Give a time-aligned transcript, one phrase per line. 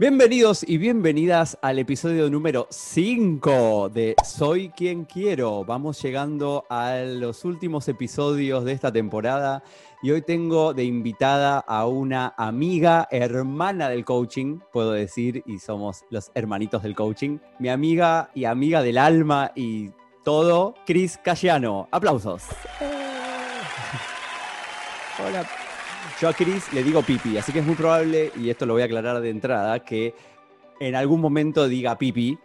[0.00, 5.64] Bienvenidos y bienvenidas al episodio número 5 de Soy quien quiero.
[5.64, 9.64] Vamos llegando a los últimos episodios de esta temporada
[10.00, 16.04] y hoy tengo de invitada a una amiga, hermana del coaching, puedo decir, y somos
[16.10, 17.38] los hermanitos del coaching.
[17.58, 19.90] Mi amiga y amiga del alma y
[20.22, 21.88] todo, Cris Cayano.
[21.90, 22.44] Aplausos.
[25.26, 25.67] Hola.
[26.20, 28.82] Yo a Chris le digo pipi, así que es muy probable, y esto lo voy
[28.82, 30.14] a aclarar de entrada, que
[30.80, 32.36] en algún momento diga pipi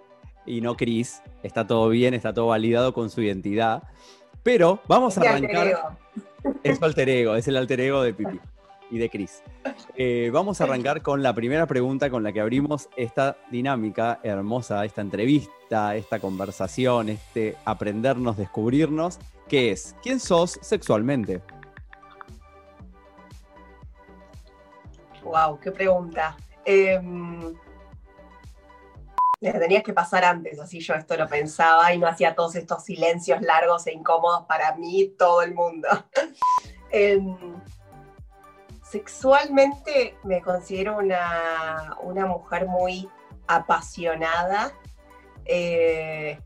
[0.46, 1.24] y no Chris.
[1.42, 3.82] Está todo bien, está todo validado con su identidad.
[4.44, 5.98] Pero vamos a arrancar.
[6.62, 8.40] Es su alter ego, es el alter ego de pipi
[8.92, 9.42] y de Chris.
[9.96, 14.86] Eh, vamos a arrancar con la primera pregunta con la que abrimos esta dinámica hermosa,
[14.86, 21.42] esta entrevista, esta conversación, este aprendernos, descubrirnos, que es, ¿quién sos sexualmente?
[25.34, 26.38] Wow, qué pregunta.
[26.64, 27.02] Eh,
[29.42, 33.42] tenías que pasar antes, así yo esto lo pensaba y no hacía todos estos silencios
[33.42, 35.88] largos e incómodos para mí y todo el mundo.
[36.96, 37.36] Em,
[38.84, 43.10] sexualmente me considero una, mujer muy
[43.48, 44.72] apasionada
[45.46, 46.38] eh,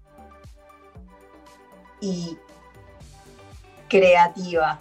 [2.00, 2.38] y
[3.90, 4.80] creativa.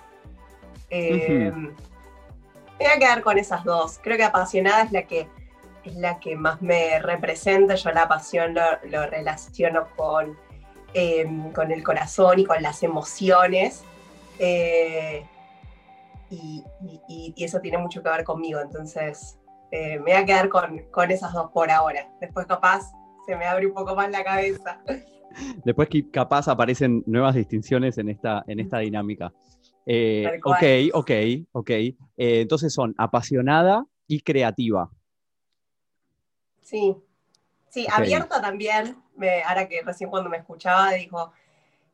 [2.78, 3.98] Em, voy a quedar con esas dos.
[4.02, 5.28] Creo que apasionada es la que,
[5.84, 7.74] es la que más me representa.
[7.74, 10.36] Yo la pasión lo, relaciono con,
[10.94, 13.84] em, con el corazón y con las emociones.
[14.38, 15.24] Eh,
[16.30, 16.64] y,
[17.36, 18.60] eso tiene mucho que ver conmigo.
[18.60, 19.38] Entonces,
[19.70, 22.08] eh, me voy a quedar con, con esas dos por ahora.
[22.20, 22.92] Después capaz
[23.27, 24.80] se me abre un poco más la cabeza.
[25.64, 29.32] Después capaz aparecen nuevas distinciones en esta, en esta dinámica.
[29.87, 31.11] Eh, ok, ok,
[31.53, 31.70] ok.
[31.70, 34.91] Eh, entonces son apasionada y creativa.
[36.61, 36.97] Sí,
[37.69, 38.97] sí, abierta también.
[39.47, 41.33] ahora que recién cuando me escuchaba dijo,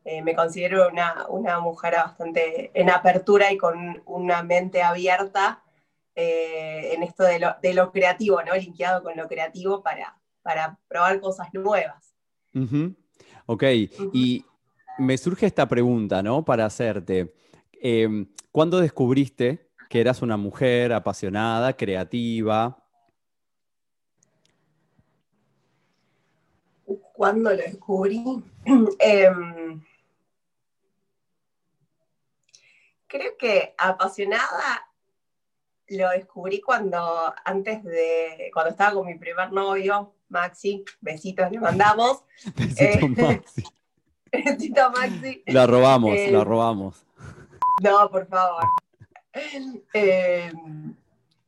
[0.03, 5.63] eh, me considero una, mujer bastante en apertura y con una mente abierta
[6.15, 8.55] en esto de lo, creativo, ¿no?
[8.55, 12.15] Linkeado con lo creativo para, para probar cosas nuevas.
[13.45, 13.63] Ok,
[14.13, 14.45] y
[14.99, 16.43] me surge esta pregunta, ¿no?
[16.43, 17.33] Para hacerte.
[17.85, 22.81] Em, ¿Cuándo descubriste que eras una mujer apasionada, creativa?
[26.85, 28.23] ¿Cuándo lo descubrí?
[28.99, 29.83] Em,
[33.05, 34.87] creo que apasionada
[35.89, 42.23] lo descubrí cuando, antes de, cuando estaba con mi primer novio, Maxi, besitos le mandamos.
[42.55, 43.63] Besito Maxi.
[44.31, 45.43] Besito Maxi.
[45.47, 47.05] La robamos, la eh, robamos.
[47.81, 48.63] No, por favor.
[49.93, 50.51] Eh,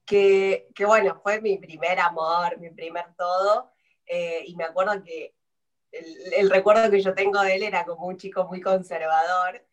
[0.06, 3.72] que, bueno, fue mi primer amor, mi primer todo.
[4.06, 5.36] Eh, y me acuerdo que
[5.92, 9.66] el, recuerdo que yo tengo de él era como un chico muy conservador.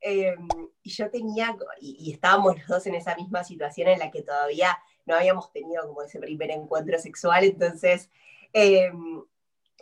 [0.00, 0.36] Eh,
[0.82, 4.78] y yo tenía, y, estábamos los dos en esa misma situación en la que todavía
[5.06, 7.44] no habíamos tenido como ese primer encuentro sexual.
[7.44, 8.08] Entonces,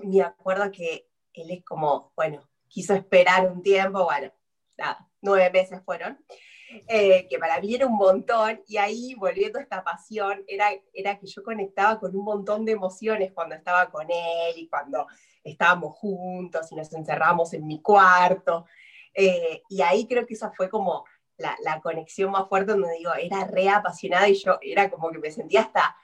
[0.03, 4.33] me acuerdo que él es como, bueno, quiso esperar un tiempo, bueno,
[4.77, 6.19] nada, nueve meses fueron,
[6.88, 11.19] eh, que para mí era un montón, y ahí volviendo a esta pasión, era, era
[11.19, 15.06] que yo conectaba con un montón de emociones cuando estaba con él y cuando
[15.44, 18.65] estábamos juntos y nos encerramos en mi cuarto,
[19.15, 21.04] eh, y ahí creo que esa fue como
[21.36, 25.19] la, la, conexión más fuerte donde digo, era re apasionada y yo era como que
[25.19, 25.97] me sentía hasta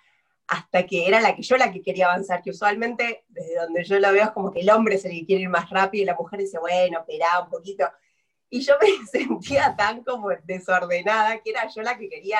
[0.53, 3.99] hasta que era la que yo la que quería avanzar, que usualmente desde donde yo
[3.99, 6.07] lo veo es como que el hombre es el que quiere ir más rápido y
[6.07, 7.85] la mujer dice, bueno, espera un poquito.
[8.53, 12.39] Y yo me sentía tan como desordenada que era yo la que quería,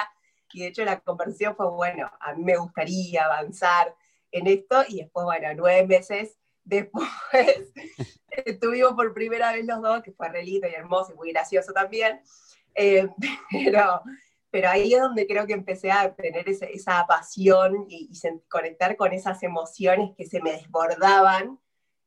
[0.53, 3.97] y de hecho la conversión fue, bueno, a mí me gustaría avanzar
[4.31, 7.09] en esto, y después, bueno, nueve meses después
[8.45, 12.21] estuvimos por primera vez los dos, que fue re y hermoso y muy gracioso también,
[12.75, 13.09] eh,
[13.51, 14.03] pero,
[14.51, 18.13] pero ahí es donde creo que empecé a tener esa, esa pasión y,
[18.51, 21.59] conectar con esas emociones que se me desbordaban,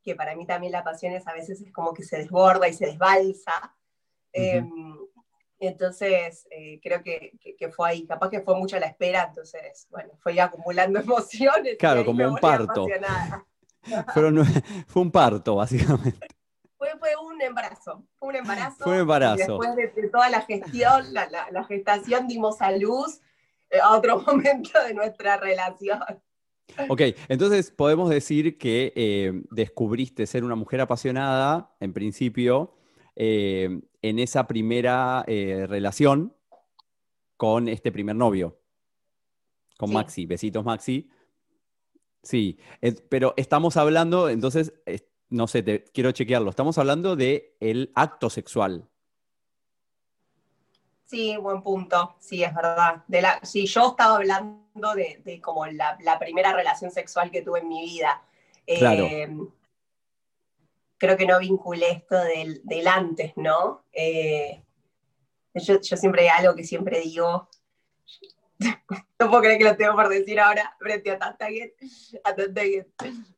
[0.04, 2.74] que para mí también la pasión es a veces es como que se desborda y
[2.74, 3.76] se desbalsa,
[4.36, 4.70] Em,
[5.60, 7.32] entonces, eh, creo que,
[7.72, 11.78] fue ahí, capaz que fue mucho la espera, entonces, bueno, fue acumulando emociones.
[11.80, 12.86] Claro, como un parto.
[14.88, 16.28] fue un parto, básicamente.
[16.78, 18.84] Fue, un embarazo, fue un embarazo.
[18.84, 19.60] Fue un embarazo.
[19.60, 23.22] después de, toda la gestión, la, gestación dimos a luz
[23.70, 26.00] eh, a otro momento de nuestra relación.
[26.90, 32.76] Ok, entonces podemos decir que eh, descubriste ser una mujer apasionada, en principio,
[33.16, 36.36] eh, en esa primera eh, relación
[37.38, 38.60] con este primer novio,
[39.78, 40.28] con Maxi.
[40.28, 41.10] Besitos, Maxi.
[42.22, 42.60] Sí,
[43.10, 44.74] pero estamos hablando, entonces,
[45.30, 46.52] no sé, te, quiero chequearlo.
[46.52, 48.88] Estamos hablando de el acto sexual.
[51.04, 52.16] Sí, buen punto.
[52.20, 53.04] Sí, es verdad.
[53.08, 57.68] De la, sí, yo estaba hablando de, como la, primera relación sexual que tuve en
[57.68, 58.22] mi vida.
[58.66, 59.08] Claro.
[61.06, 63.86] Creo que no vinculé esto del, antes, ¿no?
[63.94, 64.64] Eh,
[65.54, 67.48] yo, yo, siempre algo que siempre digo,
[69.20, 71.76] no puedo creer que lo tengo por decir ahora frente a tanta gente.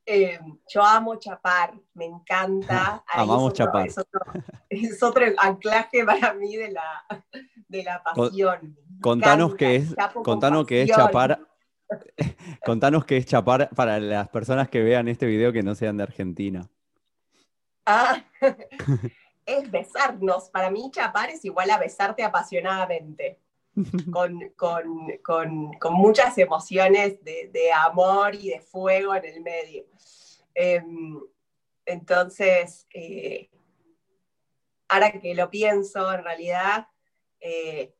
[0.05, 3.03] Eh, yo amo chapar, me encanta.
[3.13, 3.89] Amamos chapar.
[4.69, 7.05] Es otro, anclaje para mí de la,
[7.67, 8.77] de la pasión.
[9.01, 11.41] Contanos qué es, contanos qué es chapar.
[12.65, 16.03] Contanos qué es chapar para las personas que vean este video que no sean de
[16.03, 16.69] Argentina.
[17.89, 18.21] Ah,
[19.45, 20.49] es besarnos.
[20.49, 23.39] Para mí chapar es igual a besarte apasionadamente.
[24.11, 29.85] con, muchas emociones de, amor y de fuego en el medio.
[30.53, 31.17] Em,
[31.85, 33.49] entonces, eh,
[34.89, 36.87] ahora que lo pienso, en realidad,
[37.39, 37.93] eh,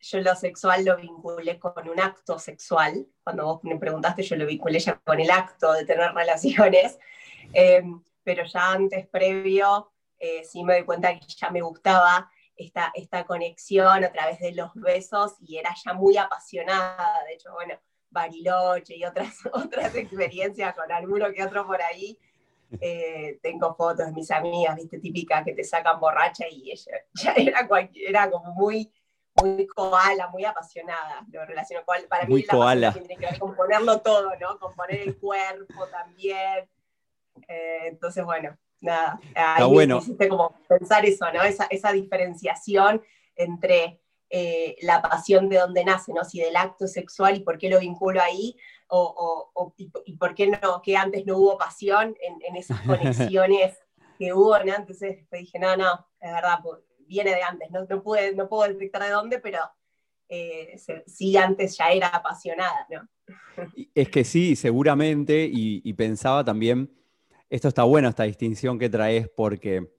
[0.00, 3.06] yo lo sexual lo vinculé con un acto sexual.
[3.22, 6.98] Cuando vos me preguntaste, yo lo vinculé ya con el acto de tener relaciones.
[7.52, 12.90] Em, pero ya antes, previo, eh, sí me doy cuenta que ya me gustaba esta,
[12.92, 17.78] esta conexión a través de los besos y era ya muy apasionada, de hecho, bueno,
[18.10, 22.18] Bariloche y otras, otras experiencias con alguno que otro por ahí.
[22.80, 27.32] Eh, tengo fotos de mis amigas, viste, típica que te sacan borracha y ella ya
[27.36, 28.92] era, era como muy,
[29.40, 31.24] muy koala, muy apasionada.
[31.30, 32.92] Lo relaciono para muy mí koala.
[32.92, 34.58] tiene que ver con ponerlo todo, ¿no?
[34.58, 36.68] Con poner el cuerpo también.
[37.48, 39.98] Eh, entonces, bueno, nada, ahí bueno.
[39.98, 41.42] hiciste como pensar eso, ¿no?
[41.42, 43.02] Esa, esa diferenciación
[43.36, 46.24] entre eh, la pasión de dónde nace, ¿no?
[46.24, 48.56] Si del acto sexual y por qué lo vinculo ahí,
[48.88, 53.78] o, o, y, por qué no, que antes no hubo pasión en, esas conexiones
[54.18, 54.74] que hubo, ¿no?
[54.74, 58.68] Entonces dije, no, no, es verdad, pues, viene de antes, no, no, pude, no puedo
[58.68, 59.60] detectar de dónde, pero
[60.28, 60.76] eh,
[61.06, 63.08] sí antes ya era apasionada, ¿no?
[63.94, 66.90] Es que sí, seguramente, y pensaba también
[67.48, 69.92] esto está bueno, esta distinción que traes, porque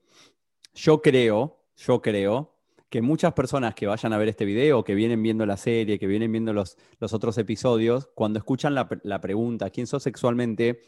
[0.74, 2.54] yo creo, yo creo
[2.90, 6.06] que muchas personas que vayan a ver este video, que vienen viendo la serie, que
[6.06, 10.82] vienen viendo los, los otros episodios, cuando escuchan la, la pregunta, ¿quién sos sexualmente?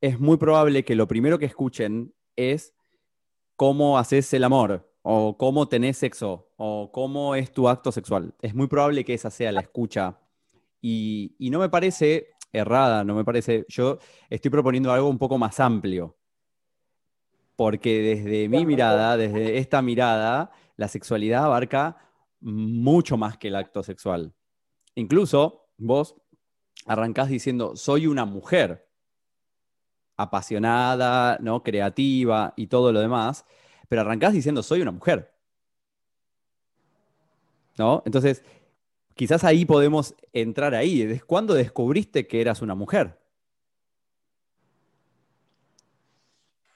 [0.00, 2.74] Es muy probable que lo primero que escuchen es
[3.56, 8.34] cómo haces el amor, o cómo tenés sexo, o cómo es tu acto sexual.
[8.40, 10.18] Es muy probable que esa sea la escucha.
[10.80, 13.66] Y, y no me parece errada, no me parece.
[13.68, 13.98] Yo
[14.30, 16.16] estoy proponiendo algo un poco más amplio.
[17.56, 21.98] Porque desde mi mirada, desde esta mirada, la sexualidad abarca
[22.40, 24.34] mucho más que el acto sexual.
[24.94, 26.16] Incluso vos
[26.86, 28.88] arrancás diciendo, soy una mujer
[30.16, 31.62] apasionada, ¿no?
[31.62, 33.44] creativa y todo lo demás,
[33.88, 35.32] pero arrancás diciendo, soy una mujer.
[37.76, 38.02] ¿No?
[38.06, 38.44] Entonces,
[39.14, 41.04] quizás ahí podemos entrar ahí.
[41.04, 43.18] ¿Desde cuándo descubriste que eras una mujer?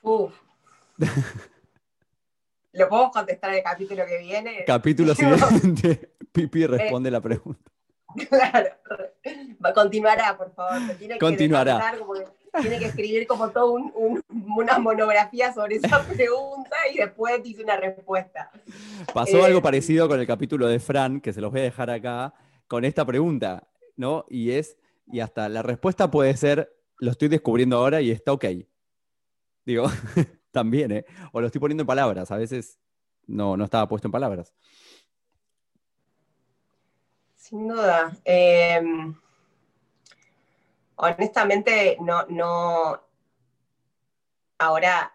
[0.02, 0.34] Uf.
[2.72, 4.64] ¿Lo podemos contestar en el capítulo que viene?
[4.66, 6.14] Capítulo siguiente.
[6.32, 7.60] Pipi responde la pregunta.
[8.30, 8.70] Claro.
[9.74, 10.80] Continuará, por favor.
[11.20, 11.92] Continuará.
[11.92, 11.98] Que
[12.60, 13.72] tiene que escribir como todo
[14.28, 18.50] una monografía sobre esa pregunta y después dice una respuesta.
[19.12, 21.90] Pasó algo eh, parecido con el capítulo de Fran, que se los voy a dejar
[21.90, 22.34] acá,
[22.66, 24.24] con esta pregunta, ¿no?
[24.28, 28.44] Y es, y hasta la respuesta puede ser, lo estoy descubriendo ahora y está ok.
[29.64, 29.86] Digo,
[30.50, 31.04] también, ¿eh?
[31.32, 32.78] O lo estoy poniendo en palabras, a veces
[33.26, 34.54] no, no estaba puesto en palabras.
[37.48, 38.12] Sin duda.
[38.24, 39.14] Em,
[40.98, 43.00] honestamente, no, no,
[44.58, 45.14] ahora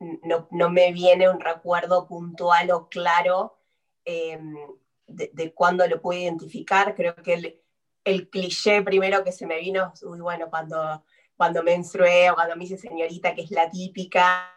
[0.00, 3.58] no, me viene un recuerdo puntual o claro
[4.04, 4.54] em,
[5.06, 6.94] de, de cuándo lo puedo identificar.
[6.94, 7.60] Creo que
[8.04, 11.04] el, cliché primero que se me vino, uy, bueno, cuando,
[11.36, 14.52] cuando menstrué o cuando me hice señorita, que es la típica,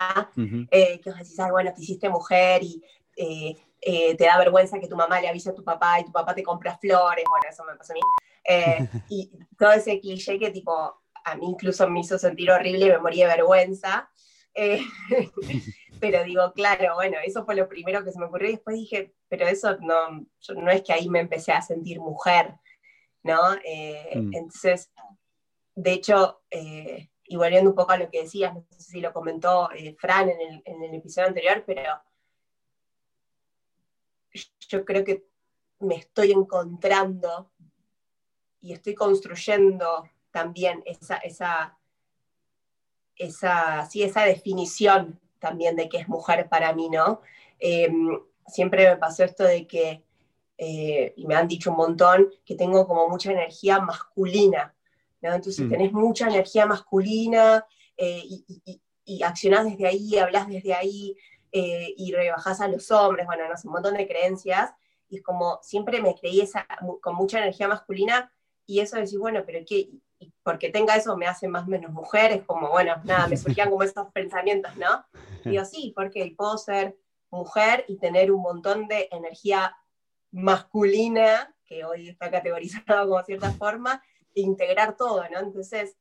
[0.72, 2.84] eh, que os decís, bueno, te hiciste mujer y
[3.16, 6.12] eh, eh, te da vergüenza que tu mamá le avise a tu papá y tu
[6.12, 8.02] papá te compra flores, bueno, eso me pasó a mí.
[9.10, 12.98] y todo ese cliché que tipo, a mí incluso me hizo sentir horrible y me
[13.00, 14.10] morí de vergüenza.
[14.54, 14.82] Eh,
[16.00, 19.14] pero digo, claro, bueno, eso fue lo primero que se me ocurrió y después dije,
[19.28, 22.56] pero eso no, no es que ahí me empecé a sentir mujer,
[23.24, 23.56] ¿no?
[23.64, 24.34] Eh, mm.
[24.34, 24.92] Entonces,
[25.76, 29.14] de hecho, eh, y volviendo un poco a lo que decías, no sé si lo
[29.14, 32.02] comentó Fran en el, en el episodio anterior, pero
[34.68, 35.26] yo creo que
[35.80, 37.52] me estoy encontrando
[38.62, 41.78] estoy construyendo también esa, esa,
[43.16, 47.22] esa, sí, esa definición también de qué es mujer para mí, ¿no?
[47.60, 50.04] Em, siempre me pasó esto de que,
[50.58, 54.76] eh, y me han dicho un montón, que tengo como mucha energía masculina,
[55.22, 55.34] ¿no?
[55.34, 55.70] Entonces mm.
[55.70, 57.66] tenés mucha energía masculina
[57.98, 61.16] eh, y, y, accionás desde ahí, hablas desde ahí
[61.52, 64.72] eh, y rebajás a los hombres, bueno, no sé, un montón de creencias.
[65.10, 66.68] Y es como siempre me creí esa,
[67.02, 68.32] con mucha energía masculina
[68.70, 69.90] y eso de decir, bueno, pero ¿qué?
[70.44, 73.72] porque tenga eso me hace más o menos mujer, es como, bueno, nada, me surgían
[73.72, 75.06] como estos pensamientos, ¿no?
[75.44, 76.96] Digo, sí, porque puedo ser
[77.32, 79.76] mujer y tener un montón de energía
[80.32, 84.04] masculina, que hoy está categorizado como cierta forma,
[84.36, 85.40] e integrar todo, ¿no?
[85.40, 85.98] Entonces,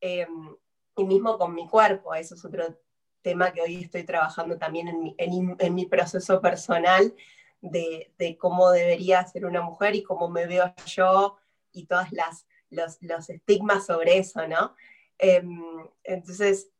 [0.00, 0.54] em,
[0.96, 2.78] y mismo con mi cuerpo, eso es otro
[3.22, 7.12] tema que hoy estoy trabajando también en mi, en, mi proceso personal
[7.60, 11.38] de, de, cómo debería ser una mujer y cómo me veo yo
[11.74, 14.74] y todas las los, estigmas sobre eso, ¿no?
[15.18, 16.70] Em, entonces,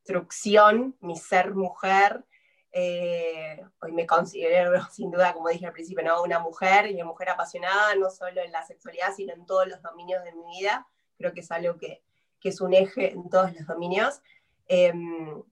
[0.00, 2.24] instrucción, mi ser mujer,
[2.72, 6.22] eh, hoy me considero sin duda, como dije al principio, ¿no?
[6.22, 9.82] una mujer y una mujer apasionada, no solo en la sexualidad, sino en todos los
[9.82, 10.86] dominios de mi vida.
[11.16, 12.02] Creo que es algo que,
[12.40, 14.20] que es un eje en todos los dominios.
[14.66, 15.42] Em,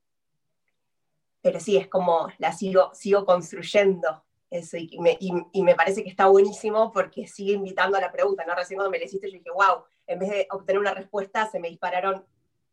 [1.41, 6.09] pero sí, es como la sigo, sigo construyendo eso, y me, y, me, parece que
[6.09, 8.55] está buenísimo porque sigue invitando a la pregunta, ¿no?
[8.55, 11.61] Recién cuando me le hiciste yo dije, wow, en vez de obtener una respuesta se
[11.61, 12.25] me dispararon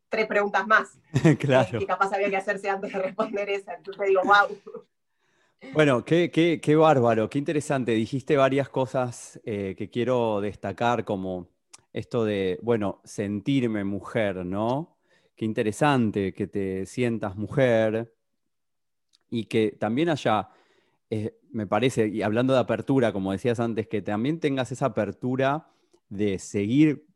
[0.10, 0.98] tres preguntas más.
[1.40, 1.80] claro.
[1.80, 3.74] Que capaz había que hacerse antes de responder esa.
[3.74, 4.58] Entonces digo, wow.
[5.74, 7.92] Bueno, qué, qué, qué, bárbaro, qué interesante.
[7.92, 11.50] Dijiste varias cosas eh, que quiero destacar, como
[11.92, 14.98] esto de, bueno, sentirme mujer, ¿no?
[15.36, 18.14] Qué interesante que te sientas mujer
[19.30, 20.50] y que también haya
[21.10, 25.70] eh, me parece, y hablando de apertura, como decías antes, que también tengas esa apertura
[26.10, 27.08] de seguir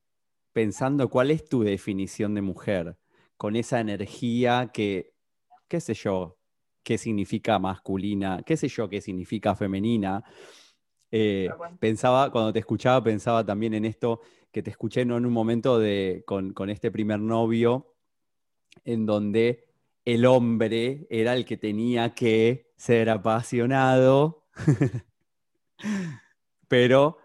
[0.53, 2.98] pensando cuál es tu definición de mujer,
[3.38, 5.13] con esa energía que,
[5.67, 6.38] qué sé yo,
[6.84, 10.24] qué significa masculina, qué sé yo, qué significa femenina.
[11.12, 15.17] Eh, pensaba, cuando te escuchaba, pensaba también en esto que te escuché ¿no?
[15.17, 17.96] en un momento de, con, con este primer novio,
[18.86, 19.67] en donde
[20.05, 24.45] el hombre era el que tenía que ser apasionado,
[26.69, 27.17] pero,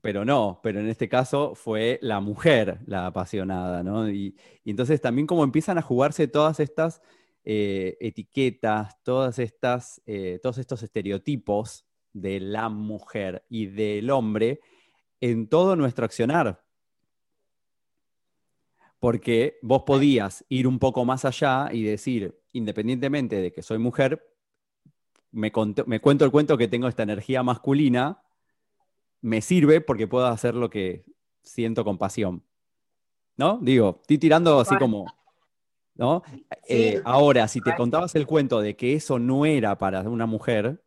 [0.00, 4.08] pero no, pero en este caso fue la mujer la apasionada, ¿no?
[4.10, 7.02] Y, entonces también como empiezan a jugarse todas estas
[7.44, 14.60] eh, etiquetas, todas estas, eh, todos estos estereotipos de la mujer y del hombre
[15.20, 16.64] en todo nuestro accionar
[19.00, 24.28] porque vos podías ir un poco más allá y decir, independientemente de que soy mujer,
[25.30, 25.84] me, cuento
[26.24, 28.22] el cuento que tengo esta energía masculina,
[29.20, 31.04] me sirve porque puedo hacer lo que
[31.42, 32.44] siento con pasión.
[33.36, 33.58] ¿No?
[33.62, 35.06] Digo, estoy tirando así como...
[35.94, 36.22] ¿No?
[36.68, 40.84] Eh, ahora, si te contabas el cuento de que eso no era para una mujer,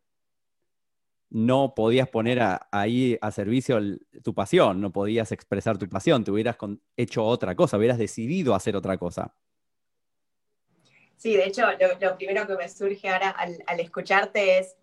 [1.28, 3.78] no podías poner ahí a servicio
[4.22, 6.56] tu pasión, no podías expresar tu pasión, te hubieras
[6.96, 9.34] hecho otra cosa, hubieras decidido hacer otra cosa.
[11.22, 11.62] Sí, de hecho,
[12.00, 14.76] lo, primero que me surge ahora al, escucharte es,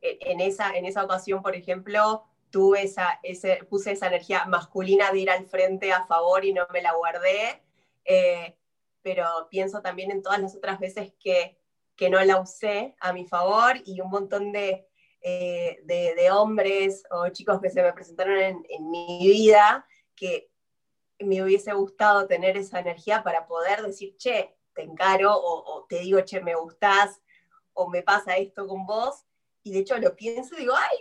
[0.00, 3.20] e, en esa, en esa ocasión, por ejemplo, tuve esa,
[3.70, 7.62] puse esa energía masculina de ir al frente a favor y no me la guardé,
[8.04, 8.56] eh,
[9.02, 11.56] pero pienso también en todas las otras veces que,
[11.94, 14.88] que no la usé a mi favor y un montón de
[15.20, 18.36] eh, de, hombres o chicos que se me presentaron
[18.68, 20.50] en, mi vida que
[21.20, 26.20] me hubiese gustado tener esa energía para poder decir, che, te encaro, o, te digo,
[26.22, 27.20] che, me gustás,
[27.72, 29.24] o me pasa esto con vos,
[29.62, 30.98] y de hecho lo pienso y digo, ay,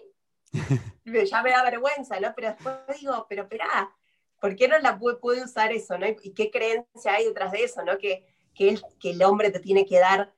[1.30, 2.34] ya me da vergüenza, ¿no?
[2.36, 3.92] Pero después digo, pero espera,
[4.40, 6.08] ¿por qué no la puede, usar eso, ¿no?
[6.08, 7.98] ¿Y qué creencia hay detrás de eso, ¿no?
[7.98, 10.34] Que, que, el, que el hombre te tiene que dar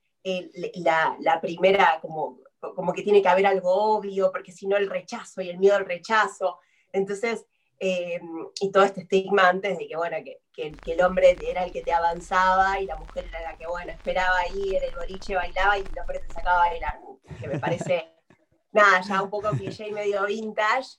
[0.76, 4.90] la, la, primera como como que tiene que haber algo obvio, porque si no el
[4.90, 6.60] rechazo y el miedo al rechazo.
[6.92, 7.46] Entonces,
[7.86, 8.22] eh,
[8.62, 10.40] y todo este estigma antes de que, bueno, que,
[10.72, 13.92] que, el hombre era el que te avanzaba y la mujer era la que, bueno,
[13.92, 17.00] esperaba ahí en el boliche, bailaba y el hombre te sacaba a bailar,
[17.42, 18.08] que me parece,
[18.72, 20.92] nada, ya un poco cliché y medio vintage.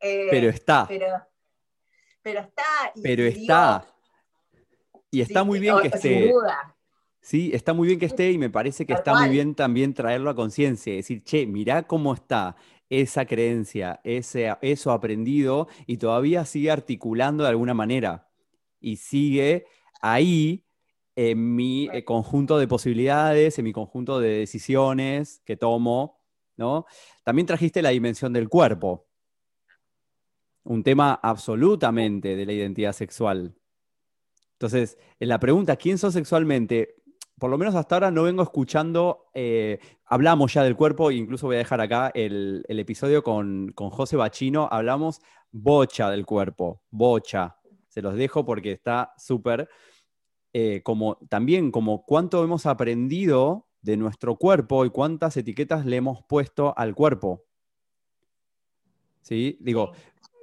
[0.00, 0.86] Eh, pero está.
[0.88, 1.08] Pero,
[2.22, 2.92] pero está.
[3.02, 3.86] pero está.
[5.10, 6.20] y está muy bien que esté.
[6.20, 6.74] Sin duda.
[7.20, 10.30] Sí, está muy bien que esté y me parece que está muy bien también traerlo
[10.30, 12.56] a conciencia, decir, che, mirá cómo está
[12.90, 18.28] esa creencia, ese, eso aprendido y todavía sigue articulando de alguna manera
[18.80, 19.66] y sigue
[20.02, 20.66] ahí
[21.14, 26.20] en mi eh, conjunto de posibilidades, en mi conjunto de decisiones que tomo,
[26.56, 26.86] ¿no?
[27.24, 29.06] También trajiste la dimensión del cuerpo.
[30.62, 33.56] un tema absolutamente de la identidad sexual.
[34.52, 36.99] Entonces, en la pregunta, ¿quién sos sexualmente?
[37.40, 41.56] Por lo menos hasta ahora no vengo escuchando, eh, hablamos ya del cuerpo, incluso voy
[41.56, 47.56] a dejar acá el, episodio con, José Bachino, hablamos bocha del cuerpo, bocha.
[47.88, 49.70] Se los dejo porque está súper,
[50.52, 56.22] eh, como también como cuánto hemos aprendido de nuestro cuerpo y cuántas etiquetas le hemos
[56.24, 57.46] puesto al cuerpo.
[59.22, 59.56] ¿Sí?
[59.60, 59.92] Digo,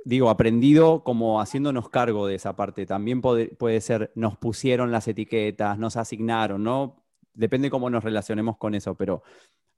[0.07, 2.85] digo, aprendido como haciéndonos cargo de esa parte.
[2.85, 7.03] También puede, ser, nos pusieron las etiquetas, nos asignaron, ¿no?
[7.33, 9.21] Depende cómo nos relacionemos con eso, pero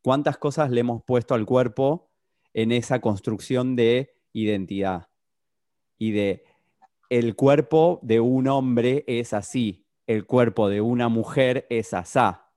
[0.04, 2.12] ¿cuántas cosas le hemos puesto al cuerpo
[2.54, 5.10] en esa construcción de identidad?
[5.98, 6.44] Y de,
[7.10, 12.52] el cuerpo de un hombre es así, el cuerpo de una mujer es asá.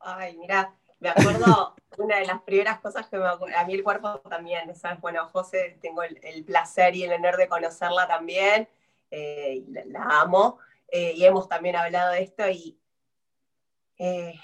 [0.00, 4.20] Ay, mira, me acuerdo una de las primeras cosas que me a mí el cuerpo
[4.20, 5.00] también, ¿sabes?
[5.00, 8.68] Bueno, José, tengo el, placer y el honor de conocerla también,
[9.10, 10.58] eh, la, amo,
[10.88, 12.78] eh, y hemos también hablado de esto, y
[13.98, 14.34] eh,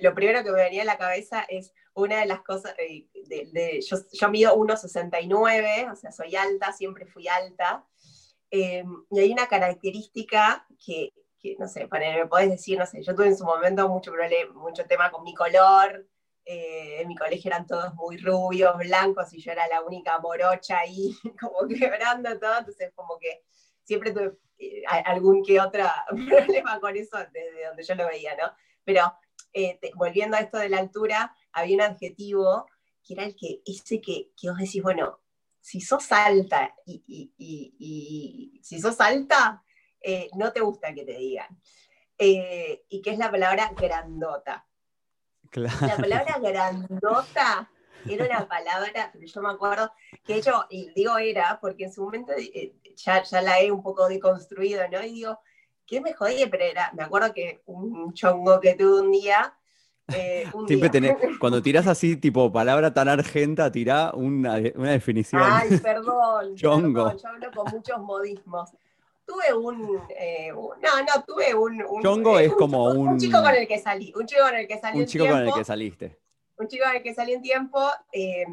[0.00, 3.96] lo primero que me venía a la cabeza es una de las cosas, de, yo,
[4.12, 7.84] yo, mido 1,69, o sea, soy alta, siempre fui alta,
[8.50, 11.12] y hay una característica que,
[11.58, 14.86] no sé, me podés decir, no sé, yo tuve en su momento mucho problema, mucho
[14.86, 16.06] tema con mi color,
[16.50, 20.78] eh, en mi colegio eran todos muy rubios, blancos, y yo era la única morocha
[20.78, 23.42] ahí, como quebrando todo, entonces como que
[23.82, 25.84] siempre tuve eh, algún que otro
[26.26, 28.50] problema con eso desde donde yo lo veía, ¿no?
[28.82, 29.12] Pero
[29.52, 32.64] eh, volviendo a esto de la altura, había un adjetivo
[33.04, 35.20] que era el que, ese que, que vos decís, bueno,
[35.60, 39.62] si sos alta y, y, si sos alta,
[40.34, 41.60] no te gusta que te digan.
[42.16, 44.67] Y que es la palabra grandota.
[45.52, 47.70] La palabra grandota
[48.06, 49.92] era una palabra, yo me acuerdo,
[50.24, 53.82] que de hecho, digo era, porque en su momento eh, ya, ya, la he un
[53.82, 55.02] poco deconstruido, ¿no?
[55.02, 55.40] Y digo,
[55.86, 56.48] ¿qué me jodía?
[56.50, 59.54] Pero era, me acuerdo que un chongo que tuve un día,
[60.66, 65.42] Siempre Tenés, cuando tiras así, tipo palabra tan argenta, tirá una, una definición.
[65.44, 66.54] Ay, perdón.
[66.56, 67.14] Chongo.
[67.16, 68.70] yo hablo con muchos modismos
[69.28, 71.82] tuve un, eh, no, no, tuve un...
[71.82, 73.18] un Chongo eh, es como un, un...
[73.18, 75.52] chico con el que salí, un chico con el que salí Un chico con el
[75.52, 76.18] que saliste.
[76.56, 77.78] Un chico con el que salí un tiempo,
[78.10, 78.46] eh,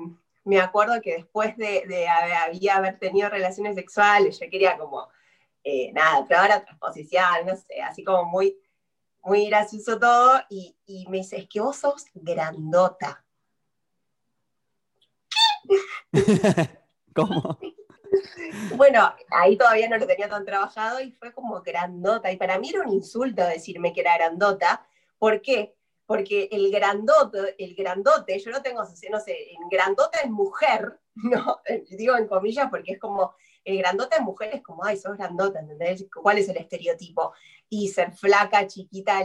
[0.43, 5.07] me acuerdo que después de, de había haber tenido relaciones sexuales, yo quería como,
[5.93, 8.57] nada, probar otra posición, no sé, así como muy,
[9.23, 13.23] muy gracioso todo, y, y me dice, es que vos sos grandota.
[17.15, 17.57] ¿Cómo?
[18.75, 22.31] Bueno, ahí todavía no lo tenía tan trabajado y fue como grandota.
[22.31, 24.85] Y para mí era un insulto decirme que era grandota.
[25.17, 25.75] ¿Por qué?
[26.05, 31.59] Porque el grandote, el grandote, yo no tengo, no sé, en grandota es mujer, ¿no?
[31.89, 35.59] Digo en comillas porque es como, el grandote es mujer es como, ay, sos grandota,
[35.59, 36.05] ¿entendés?
[36.13, 37.33] ¿Cuál es el estereotipo?
[37.69, 39.23] Y ser flaca, chiquita,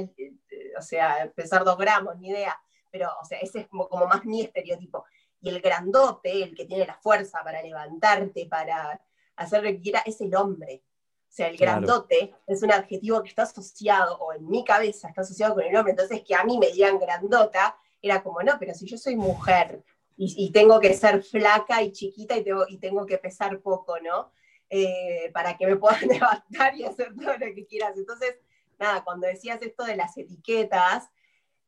[0.78, 2.58] o sea, pesar dos gramos, ni idea.
[2.90, 5.04] Pero, o sea, ese es como más mi estereotipo
[5.40, 9.00] y el grandote, el que tiene la fuerza para levantarte, para
[9.36, 10.82] hacer lo que quiera, es el hombre.
[11.30, 15.22] O sea, el grandote es un adjetivo que está asociado, o en mi cabeza está
[15.22, 15.92] asociado con el hombre.
[15.92, 19.82] Entonces, que a mí me digan grandota, era como, no, pero si yo soy mujer
[20.16, 24.32] y, tengo que ser flaca y chiquita y tengo, y tengo que pesar poco, ¿no?
[24.68, 27.96] Eh, para que me puedan levantar y hacer todo lo que quieras.
[27.96, 28.36] Entonces,
[28.78, 31.08] nada, cuando decías esto de las etiquetas,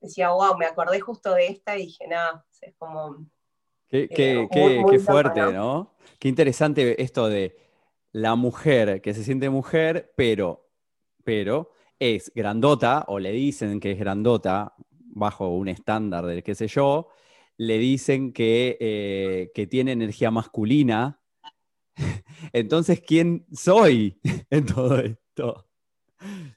[0.01, 3.27] decía, wow, me acordé justo de esta y dije, no, es como
[3.93, 5.95] Qué, eh, fuerte, ¿no?
[6.19, 7.59] Qué interesante esto de
[8.13, 10.71] la mujer que se siente mujer, pero,
[11.25, 16.69] pero es grandota, o le dicen que es grandota, bajo un estándar del qué sé
[16.69, 17.09] yo,
[17.59, 21.21] le dicen que, eh, que tiene energía masculina.
[22.55, 24.19] Entonces, ¿quién soy
[24.51, 25.69] en todo esto?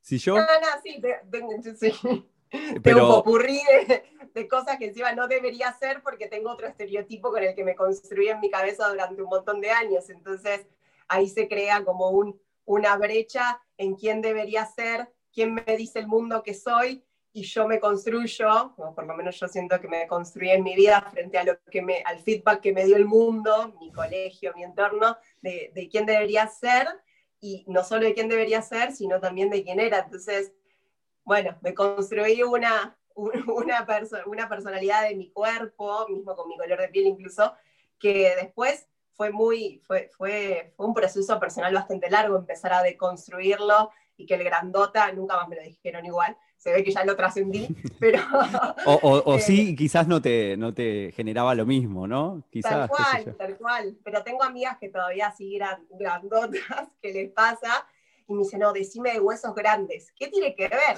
[0.01, 0.35] Si yo...
[0.37, 2.25] No, no, sí, sí.
[2.81, 3.07] Pero...
[3.07, 4.03] un popurrí de,
[4.43, 8.27] cosas que encima no debería hacer porque tengo otro estereotipo con el que me construí
[8.27, 10.09] en mi cabeza durante un montón de años.
[10.09, 10.67] Entonces
[11.07, 16.07] ahí se crea como un, una brecha en quién debería ser, quién me dice el
[16.07, 20.07] mundo que soy y yo me construyo, o por lo menos yo siento que me
[20.07, 23.05] construí en mi vida frente a lo que me, al feedback que me dio el
[23.05, 26.87] mundo, mi colegio, mi entorno, de, de quién debería ser
[27.41, 29.99] y no solo de quién debería ser, sino también de quién era.
[29.99, 30.53] Entonces,
[31.25, 32.97] bueno, me construí una,
[33.47, 33.85] una,
[34.25, 37.53] una personalidad de mi cuerpo, mismo con mi color de piel incluso,
[37.99, 43.91] que después fue muy, fue, fue, fue un proceso personal bastante largo empezar a deconstruirlo
[44.17, 46.37] y que el grandota nunca más me lo dijeron igual.
[46.57, 47.67] Se ve que ya lo trascendí,
[47.99, 48.19] pero...
[48.85, 52.43] o, sí, eh, quizás no te, no te generaba lo mismo, ¿no?
[52.49, 53.97] Quizás, tal cual, tal cual.
[54.03, 57.85] Pero tengo amigas que todavía siguen grandotas, que les pasa,
[58.27, 60.11] y me dicen, no, decime de huesos grandes.
[60.17, 60.97] ¿Qué tiene que ver?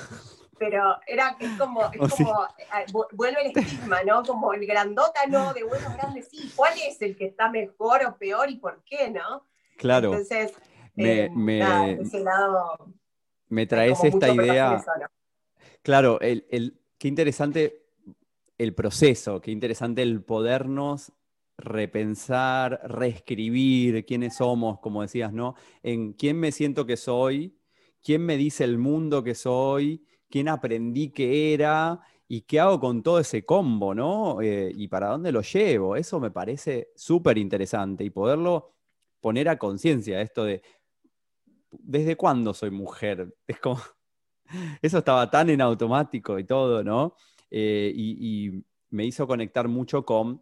[0.57, 4.23] Pero era, es como, es oh, como eh, vuelve el estigma, ¿no?
[4.23, 8.17] Como el grandota, no, de huesos grandes, sí, ¿cuál es el que está mejor o
[8.17, 9.45] peor y por qué, no?
[9.77, 10.11] Claro.
[10.11, 10.53] Entonces,
[10.95, 11.29] me, eh,
[13.49, 14.83] me, traes esta idea.
[15.83, 17.85] Claro, el, el, qué interesante
[18.57, 21.13] el proceso, qué interesante el podernos
[21.57, 25.55] repensar, reescribir quiénes somos, como decías, ¿no?
[25.83, 27.57] En quién me siento que soy,
[28.03, 33.01] quién me dice el mundo que soy, quién aprendí que era y qué hago con
[33.03, 34.41] todo ese combo, ¿no?
[34.41, 35.95] Eh, y para dónde lo llevo.
[35.95, 38.73] Eso me parece súper interesante y poderlo
[39.21, 40.61] poner a conciencia, esto de,
[41.71, 43.33] ¿desde cuándo soy mujer?
[43.47, 43.81] Es como,
[44.81, 47.15] eso estaba tan en automático y todo, ¿no?
[47.49, 50.41] Eh, y, me hizo conectar mucho con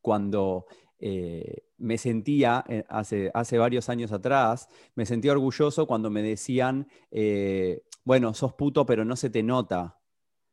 [0.00, 0.64] cuando
[0.98, 6.88] eh, me sentía, hace, hace varios años atrás, me sentía orgulloso cuando me decían,
[8.04, 9.98] bueno, sos puto, pero no se te nota.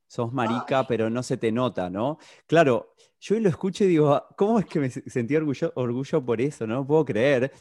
[0.08, 2.18] Sos marica, pero no se te nota, ¿no?
[2.48, 6.68] Claro, yo lo escucho y digo, ¿cómo es que me sentí orgullo, orgullo por eso?
[6.68, 7.52] No puedo creer.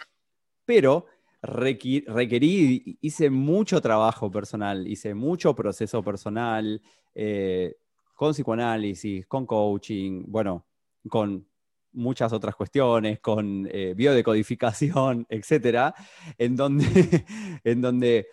[0.64, 1.06] Pero
[1.42, 6.82] requerí, hice mucho trabajo personal, hice mucho proceso personal,
[7.14, 7.76] eh,
[8.14, 10.66] con psicoanálisis, con coaching, bueno,
[11.08, 11.46] con
[11.92, 15.94] muchas otras cuestiones, con eh, biodecodificación, etcétera,
[16.38, 17.24] en donde,
[17.64, 18.28] en donde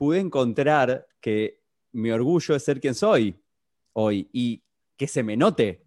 [0.00, 1.60] pude encontrar que
[1.92, 3.38] mi orgullo es ser quien soy
[3.92, 4.64] hoy y
[4.96, 5.84] que se me note.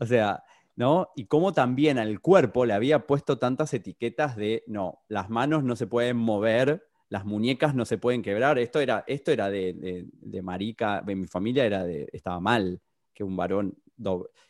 [0.00, 0.42] O sea,
[0.74, 1.10] ¿no?
[1.14, 5.76] Y cómo también al cuerpo le había puesto tantas etiquetas de, no, las manos no
[5.76, 8.58] se pueden mover, las muñecas no se pueden quebrar.
[8.58, 12.80] Esto era, esto era de, de, marica, mi familia era de, estaba mal
[13.14, 13.78] que un varón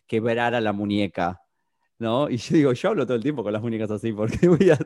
[0.07, 1.43] quebrara la muñeca.
[1.99, 2.29] ¿No?
[2.29, 4.79] Y yo digo, yo hablo todo el tiempo con las muñecas así, porque voy a,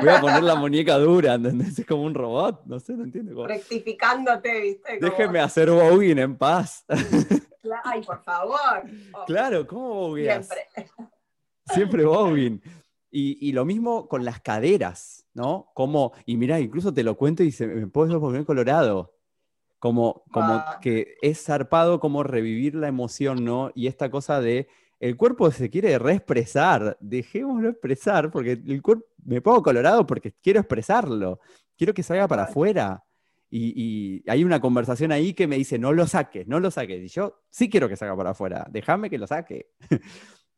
[0.00, 1.78] voy a poner la muñeca dura, ¿entendés?
[1.78, 3.46] Es como un robot, no sé, no entiendo.
[3.46, 4.98] Rectificándote, ¿viste?
[5.00, 6.84] Déjenme hacer voguing en paz.
[7.84, 8.82] Ay, por favor.
[9.26, 10.48] Claro, ¿cómo vogueas?
[10.48, 10.90] Siempre.
[11.66, 12.60] Siempre voguing.
[13.12, 15.70] Y, y, lo mismo con las caderas, ¿no?
[15.74, 19.16] Como, y mira, incluso te lo cuento y se me puedo poner colorado.
[19.80, 20.78] Como, como ah.
[20.80, 23.72] que es zarpado como revivir la emoción, ¿no?
[23.74, 24.68] Y esta cosa de
[25.00, 30.60] el cuerpo se quiere reexpresar, dejémoslo expresar, porque el cuerpo, me pongo colorado porque quiero
[30.60, 31.40] expresarlo,
[31.76, 33.02] quiero que salga para afuera.
[33.52, 37.02] Y, hay una conversación ahí que me dice, no lo saques, no lo saques.
[37.02, 39.70] Y yo sí quiero que salga para afuera, déjame que lo saque.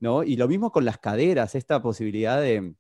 [0.00, 0.24] ¿No?
[0.24, 2.74] Y lo mismo con las caderas, esta posibilidad de,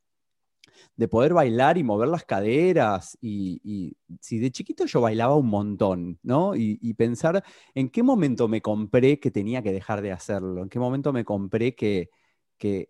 [0.96, 3.18] de poder bailar y mover las caderas.
[3.20, 6.54] Y, si de chiquito yo bailaba un montón, ¿no?
[6.56, 7.42] Y, pensar
[7.74, 11.24] en qué momento me compré que tenía que dejar de hacerlo, en qué momento me
[11.24, 12.10] compré que,
[12.58, 12.88] que,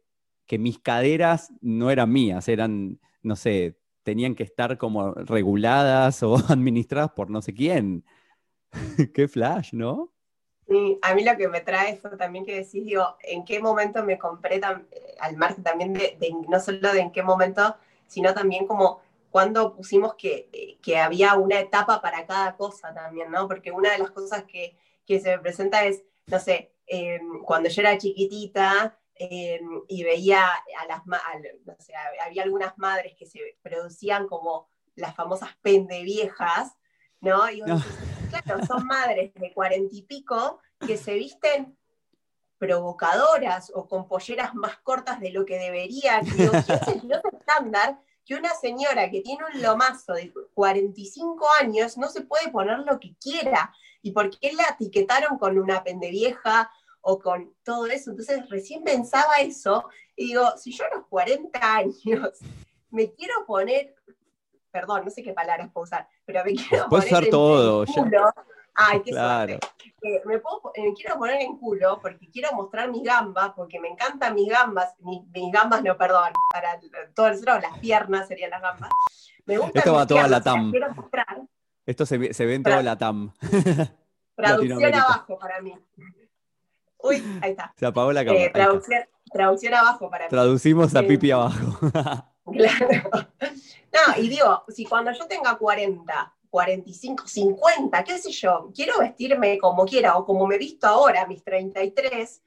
[0.59, 7.12] mis caderas no eran mías, eran, no sé, tenían que estar como reguladas o administradas
[7.12, 8.05] por no sé quién.
[9.14, 10.12] qué flash, ¿no?
[10.68, 14.05] Sí, a mí lo que me trae eso también que decís, digo, en qué momento
[14.05, 16.16] me compré, eh, al margen también de,
[16.48, 17.77] no solo de en qué momento
[18.12, 23.48] sino también como cuando pusimos que, que, había una etapa para cada cosa también, ¿no?
[23.48, 27.70] Porque una de las cosas que, que se me presenta es, no sé, em, cuando
[27.70, 33.57] yo era chiquitita em, y veía a las, no sé, había algunas madres que se
[33.62, 36.77] producían como las famosas pendeviejas,
[37.22, 37.51] ¿no?
[37.51, 37.81] Y no.
[38.40, 41.77] Claro, son madres de cuarenta y pico que se visten
[42.59, 46.25] provocadoras o con polleras más cortas de lo que deberían.
[46.25, 51.99] Digo, ¿qué es el estándar que una señora que tiene un lomazo de 45 años
[51.99, 53.75] no se puede poner lo que quiera?
[54.01, 58.11] ¿Y por qué la etiquetaron con una pendevieja o con todo eso?
[58.11, 62.38] Entonces recién pensaba eso y digo, si yo a los 40 años
[62.90, 63.97] me quiero poner,
[64.72, 67.85] perdón, no sé qué palabras puedo usar, pero me quiero poner usar todo.
[68.74, 69.58] Ay, qué claro.
[70.02, 70.40] Eh, me,
[70.94, 75.52] quiero poner en culo porque quiero mostrar mis gambas, porque me encantan mis gambas, mis,
[75.52, 76.80] gambas, no, perdón, para
[77.14, 78.90] todo el cerebro, las piernas serían las gambas.
[79.44, 80.72] Me gusta Esto va toda la TAM.
[81.85, 83.32] Esto se, ve en toda la TAM.
[84.37, 85.74] Traducción abajo para mí.
[86.98, 87.74] Uy, ahí está.
[87.76, 88.44] Se apagó la cámara.
[88.44, 88.50] Eh,
[89.32, 90.30] traducción, abajo para mí.
[90.30, 91.78] Traducimos a eh, pipi abajo.
[92.44, 93.28] claro.
[93.92, 99.57] No, y digo, si cuando yo tenga 40 45, 50, qué sé yo, quiero vestirme
[99.57, 102.42] como quiera o como me visto ahora, mis 33,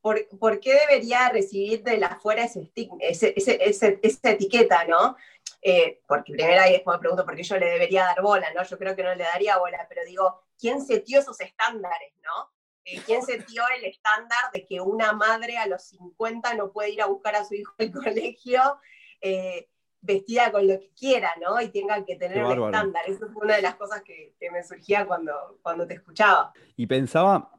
[0.00, 5.16] ¿por, ¿por qué debería recibir de la fuera ese esa etiqueta, no?
[5.62, 8.64] eh, porque primero ahí después me pregunto por qué yo le debería dar bola, ¿no?
[8.64, 12.50] Yo creo que no le daría bola, pero digo, ¿quién setió esos estándares, ¿no?
[12.84, 17.02] Eh, ¿Quién setió el estándar de que una madre a los 50 no puede ir
[17.02, 18.80] a buscar a su hijo al colegio
[19.22, 19.68] eh,
[20.00, 21.60] vestida con lo que quiera, ¿no?
[21.60, 23.02] Y tenga que tener un estándar.
[23.06, 25.32] Eso fue una de las cosas que, me surgía cuando,
[25.62, 26.52] cuando te escuchaba.
[26.76, 27.52] Y pensaba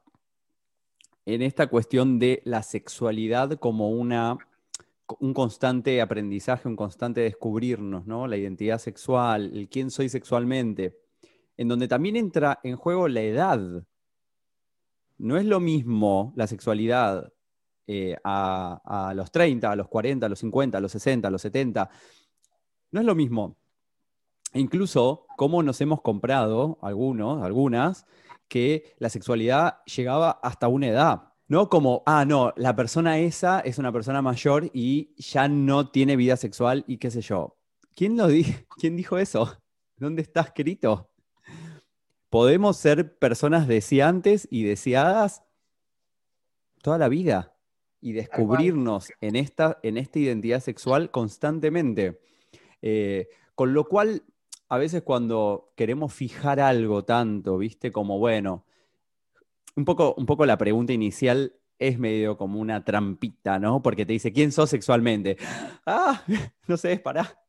[1.26, 4.38] en esta cuestión de la sexualidad como una
[5.19, 8.26] un constante aprendizaje, un constante descubrirnos, ¿no?
[8.26, 10.97] La identidad sexual, el quién soy sexualmente,
[11.58, 13.84] en donde también entra en juego la edad.
[15.17, 17.33] No es lo mismo la sexualidad
[17.86, 21.41] eh, a, los 30, a los 40, a los 50, a los 60, a los
[21.41, 21.89] 70.
[22.91, 23.58] No es lo mismo.
[24.54, 28.06] Incluso cómo nos hemos comprado, algunos, algunas,
[28.48, 31.34] que la sexualidad llegaba hasta una edad.
[31.48, 31.69] ¿no?
[31.69, 36.38] Como, ah, no, la persona esa es una persona mayor y ya no tiene vida
[36.38, 37.58] sexual y qué sé yo.
[37.96, 38.28] ¿Quién, lo
[38.80, 39.58] ¿Quién dijo eso?
[39.98, 41.10] ¿Dónde está escrito?
[42.30, 45.43] Podemos ser personas deseantes y deseadas
[46.82, 47.53] toda la vida
[48.04, 52.20] y descubrirnos en esta, en esta identidad sexual constantemente.
[52.82, 54.24] Eh, con lo cual,
[54.68, 58.66] a veces cuando queremos fijar algo tanto, viste, como, bueno,
[59.78, 63.82] un poco, un poco la pregunta inicial es medio como una trampita, ¿no?
[63.82, 65.38] Porque te dice, ¿quién sos sexualmente?
[65.86, 66.24] Ah,
[66.68, 67.39] no sé, pará.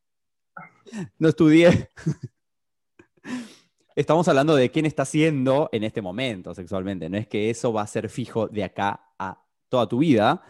[1.19, 1.89] No estudié.
[3.95, 7.09] Estamos hablando de quién está siendo en este momento sexualmente.
[7.09, 9.44] No es que eso va a ser fijo de acá a
[9.75, 10.41] toda tu vida.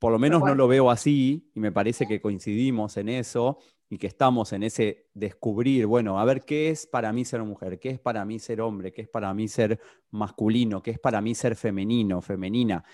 [0.00, 3.98] Por lo menos no lo veo así y me parece que coincidimos en eso y
[3.98, 7.90] que estamos en ese descubrir, bueno, a ver qué es para mí ser mujer, qué
[7.90, 11.34] es para mí ser hombre, qué es para mí ser masculino, qué es para mí
[11.34, 12.84] ser femenino, femenina,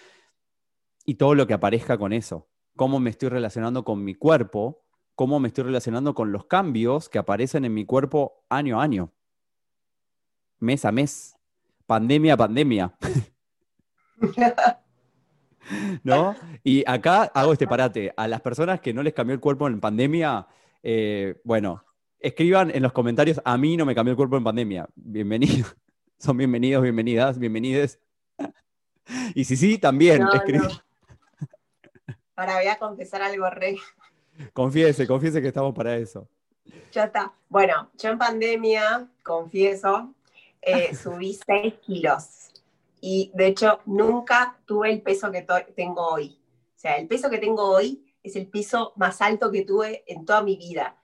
[1.05, 5.41] y todo lo que aparezca con eso, cómo me estoy relacionando con mi cuerpo, cómo
[5.41, 9.13] me estoy relacionando con los cambios que aparecen en mi cuerpo año a año,
[10.59, 11.37] mes a mes,
[11.87, 12.95] pandemia a pandemia.
[16.03, 16.35] ¿No?
[16.63, 18.13] Y acá hago este parate.
[18.17, 20.47] A las personas que no les cambió el cuerpo en pandemia,
[20.83, 21.85] eh, bueno,
[22.21, 24.89] escriban en los comentarios, a mí no me cambió el cuerpo en pandemia.
[24.95, 25.77] Bienvenidos.
[26.19, 28.01] Son bienvenidos, bienvenidas, bienvenides.
[29.35, 30.23] Y si sí, también.
[32.37, 33.77] Ahora voy a confesar algo, Rey.
[34.55, 36.27] Confiese, confiese que estamos para eso.
[36.91, 37.35] Ya está.
[37.51, 40.15] Bueno, yo en pandemia, confieso,
[40.63, 42.54] eh, subí 6 kilos.
[43.07, 46.41] Y de hecho, nunca tuve el peso que tengo hoy.
[46.75, 50.25] O sea, el peso que tengo hoy es el piso más alto que tuve en
[50.25, 50.97] toda mi vida.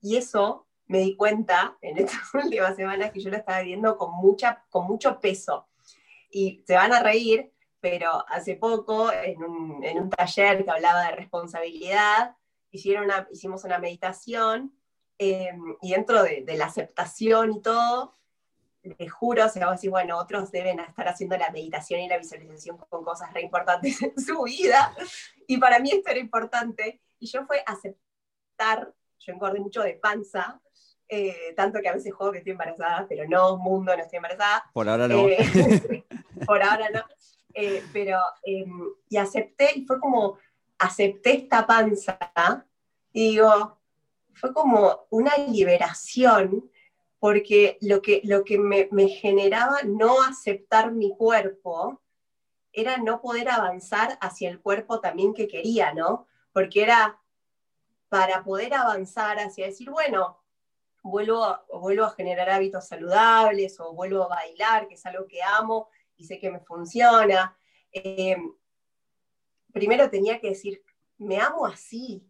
[0.00, 4.12] Y eso me di cuenta en estas últimas semanas que yo lo estaba viendo con,
[4.18, 5.66] mucha, con mucho peso.
[6.30, 12.36] Y se van a reír, pero hace poco, en un, taller que hablaba de responsabilidad,
[12.70, 14.78] hicieron una, hicimos una meditación
[15.18, 15.50] eh,
[15.82, 18.14] y dentro de, de, la aceptación y todo,
[18.98, 22.76] les juro, o sea, así, bueno, otros deben estar haciendo la meditación y la visualización
[22.76, 24.94] con cosas re importantes en su vida,
[25.46, 30.60] y para mí esto era importante, y yo fue aceptar, yo engordé mucho de panza,
[31.10, 34.64] eh, tanto que a veces juego que estoy embarazada, pero no, mundo, no estoy embarazada.
[34.74, 35.26] Por ahora no.
[35.26, 35.38] Eh,
[36.46, 37.02] por ahora no.
[37.54, 38.70] Eh, pero, em,
[39.08, 40.38] y acepté, y fue como,
[40.78, 42.18] acepté esta panza,
[43.12, 43.78] y digo,
[44.34, 46.70] fue como una liberación,
[47.18, 52.00] porque lo que, lo que me, generaba no aceptar mi cuerpo
[52.72, 56.26] era no poder avanzar hacia el cuerpo también que quería, ¿no?
[56.52, 57.20] Porque era
[58.08, 60.38] para poder avanzar hacia decir, bueno,
[61.02, 65.42] vuelvo, a, vuelvo a generar hábitos saludables o vuelvo a bailar, que es algo que
[65.42, 67.56] amo y sé que me funciona.
[67.92, 68.36] Eh,
[69.72, 70.82] primero tenía que decir,
[71.18, 72.24] me amo así,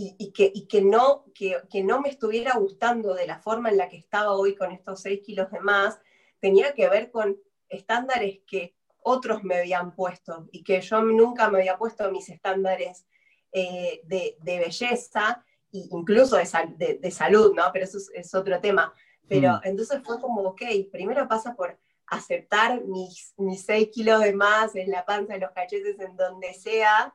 [0.00, 3.96] y, que, que, no, que, no me estuviera gustando de la forma en la que
[3.96, 6.00] estaba hoy con estos 6 kilos de más,
[6.38, 7.36] tenía que ver con
[7.68, 13.06] estándares que otros me habían puesto y que yo nunca me había puesto mis estándares
[13.50, 17.64] eh, de, belleza e incluso de, de, salud, ¿no?
[17.72, 18.94] Pero eso es, otro tema.
[19.26, 19.60] Pero mm.
[19.64, 24.92] entonces fue como, ok, primero pasa por aceptar mis, mis 6 kilos de más en
[24.92, 27.14] la panza, en los cachetes, en donde sea,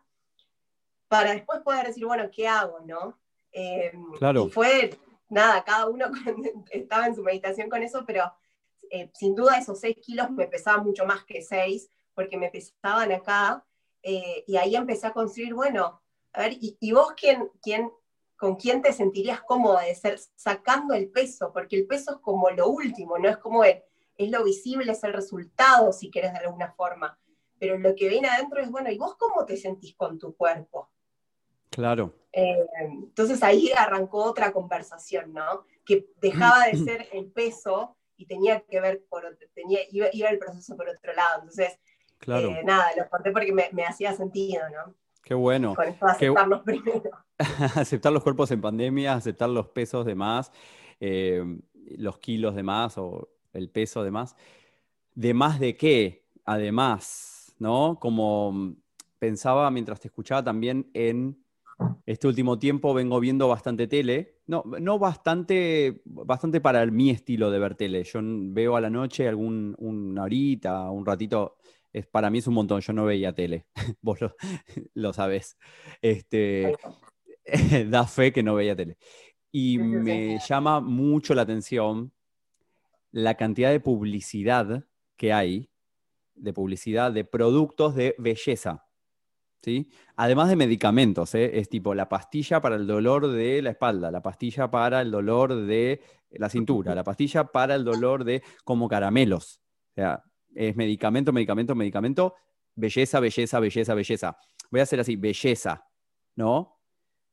[1.13, 2.80] para después poder decir, bueno, ¿qué hago?
[2.86, 3.19] ¿no?
[3.52, 4.47] Em, claro.
[4.47, 4.97] Y fue,
[5.30, 6.08] nada, cada uno
[6.71, 8.34] estaba en su meditación con eso, pero
[8.89, 13.12] eh, sin duda esos 6 kilos me pesaban mucho más que 6, porque me pesaban
[13.12, 13.63] acá,
[14.02, 16.02] eh, y ahí empecé a construir, bueno,
[16.34, 17.91] a ver, ¿y, vos quién, quién,
[18.36, 21.54] con quién te sentirías cómoda de ser sacando el peso?
[21.54, 23.84] Porque el peso es como lo último, no es como es
[24.17, 27.19] lo visible, es el resultado, si quieres de alguna forma.
[27.60, 30.89] Pero lo que viene adentro es, bueno, ¿y vos cómo te sentís con tu cuerpo?
[31.74, 32.14] Claro.
[32.32, 35.66] Eh, entonces ahí arrancó otra conversación, ¿no?
[35.86, 40.38] Que dejaba de ser el peso y tenía que ver, por, tenía, iba, iba el
[40.38, 41.42] proceso por otro lado.
[41.42, 41.80] Entonces,
[42.20, 42.50] claro.
[42.50, 44.94] Eh, nada, lo conté porque me, me, hacía sentido, ¿no?
[45.24, 45.74] Qué bueno.
[45.76, 47.10] Con esto de aceptarnos primero.
[47.76, 50.52] aceptar los cuerpos en pandemia, aceptar los pesos de más,
[51.00, 51.44] eh,
[51.98, 54.36] los kilos de más o el peso de más.
[55.16, 56.26] ¿De más de qué?
[56.46, 58.00] Además, ¿no?
[58.00, 58.76] Como
[59.20, 61.43] pensaba mientras te escuchaba también en
[62.06, 64.39] este último tiempo vengo viendo bastante tele.
[64.46, 68.04] No, no bastante, bastante para mi estilo de ver tele.
[68.04, 71.58] Yo veo a la noche algún, una horita, un ratito.
[71.91, 72.82] Es, para mí es un montón.
[72.82, 73.67] Yo no veía tele.
[74.02, 74.36] Vos lo,
[74.93, 75.58] lo sabés.
[76.02, 76.76] Este,
[77.89, 78.98] da fe que no veía tele.
[79.52, 82.12] Y me llama mucho la atención
[83.12, 85.69] la cantidad de publicidad que hay,
[86.34, 88.86] de publicidad de productos de belleza.
[90.15, 91.60] Además de medicamentos, ¿eh?
[91.60, 95.56] es tipo la pastilla para el dolor de la espalda, la pastilla para el dolor
[95.56, 99.62] de la cintura, la pastilla para el dolor de como caramelos.
[99.91, 100.23] O sea,
[100.56, 102.36] es medicamento, medicamento, medicamento,
[102.76, 104.38] belleza, belleza, belleza, belleza.
[104.69, 105.86] Voy a hacer así, belleza,
[106.36, 106.80] ¿no?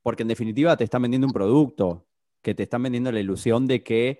[0.01, 2.07] Porque en definitiva te están vendiendo un producto,
[2.41, 4.19] que te están vendiendo la ilusión de que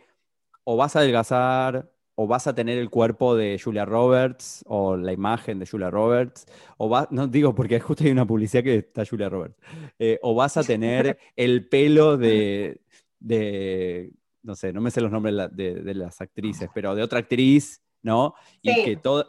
[0.63, 1.91] o vas a adelgazar,
[2.21, 6.45] o vas a tener el cuerpo de Julia Roberts o la imagen de Julia Roberts,
[6.77, 9.57] o va, no digo porque justo hay una publicidad que está Julia Roberts,
[9.97, 12.79] eh, o vas a tener el pelo de,
[14.43, 18.35] no sé, no me sé los nombres de, las actrices, pero de otra actriz, ¿no?
[18.61, 19.25] Y que todo,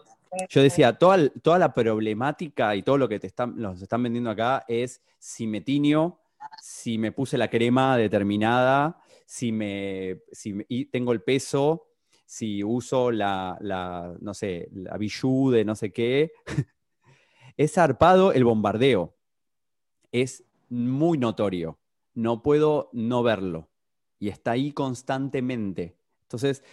[0.51, 4.29] yo decía, toda, toda la problemática y todo lo que te están, nos están vendiendo
[4.29, 6.19] acá es si me tiño,
[6.61, 11.87] si me puse la crema determinada, si me, si y tengo el peso,
[12.33, 13.59] si uso la,
[14.23, 16.33] no sé, la bijou de no sé qué.
[17.59, 19.15] es zarpado el bombardeo.
[20.13, 21.79] Es muy notorio.
[22.15, 23.69] No puedo no verlo.
[24.19, 25.99] Y está ahí constantemente.
[26.23, 26.65] Entonces,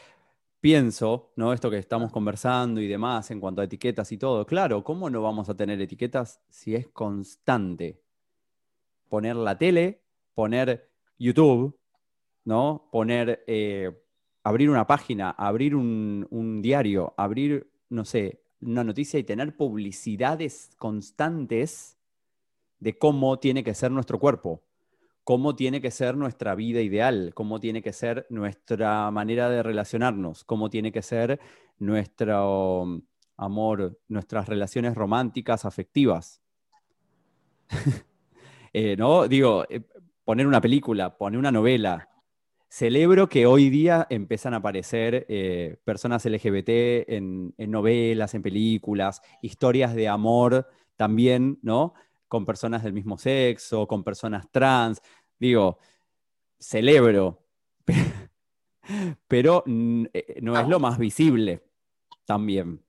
[0.62, 1.52] pienso, ¿no?
[1.52, 4.46] Esto que estamos conversando y demás en cuanto a etiquetas y todo.
[4.46, 8.02] Claro, ¿cómo no vamos a tener etiquetas si es constante?
[9.10, 11.78] Poner la tele, poner YouTube,
[12.46, 12.88] ¿no?
[12.94, 13.92] Poner eh,
[14.44, 21.98] abrir una página, abrir un, diario, abrir, no sé, una noticia y tener publicidades constantes
[22.80, 24.64] de cómo tiene que ser nuestro cuerpo,
[25.24, 30.44] cómo tiene que ser nuestra vida ideal, cómo tiene que ser nuestra manera de relacionarnos,
[30.44, 31.40] cómo tiene que ser
[31.78, 33.02] nuestro um,
[33.38, 36.42] amor, nuestras relaciones románticas, afectivas.
[38.72, 39.28] Eh, ¿No?
[39.28, 39.82] Digo, eh,
[40.24, 42.09] poner una película, poner una novela,
[42.72, 46.70] Celebro que hoy día empiezan a aparecer eh, personas LGBT
[47.10, 51.96] en, novelas, en películas, historias de amor también, ¿no?
[52.28, 55.02] Con personas del mismo sexo, con personas trans.
[55.40, 55.80] Digo,
[56.60, 57.44] celebro,
[59.28, 61.64] pero eh, no es lo más visible
[62.24, 62.84] también.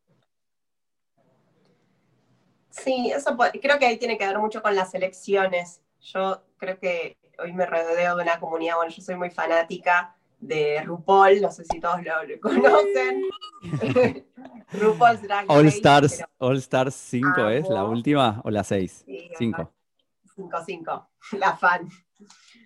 [2.69, 5.81] Sí, eso creo que ahí tiene que ver mucho con las elecciones.
[6.01, 10.83] Yo creo que hoy me rodeo de una comunidad, bueno, yo soy muy fanática de
[10.83, 13.24] RuPaul, no sé si todos lo, conocen.
[14.72, 19.05] RuPaul's Drag All Stars, All Stars 5 es la última o la 6?
[19.37, 19.72] 5.
[20.35, 21.88] 5, 5, la fan.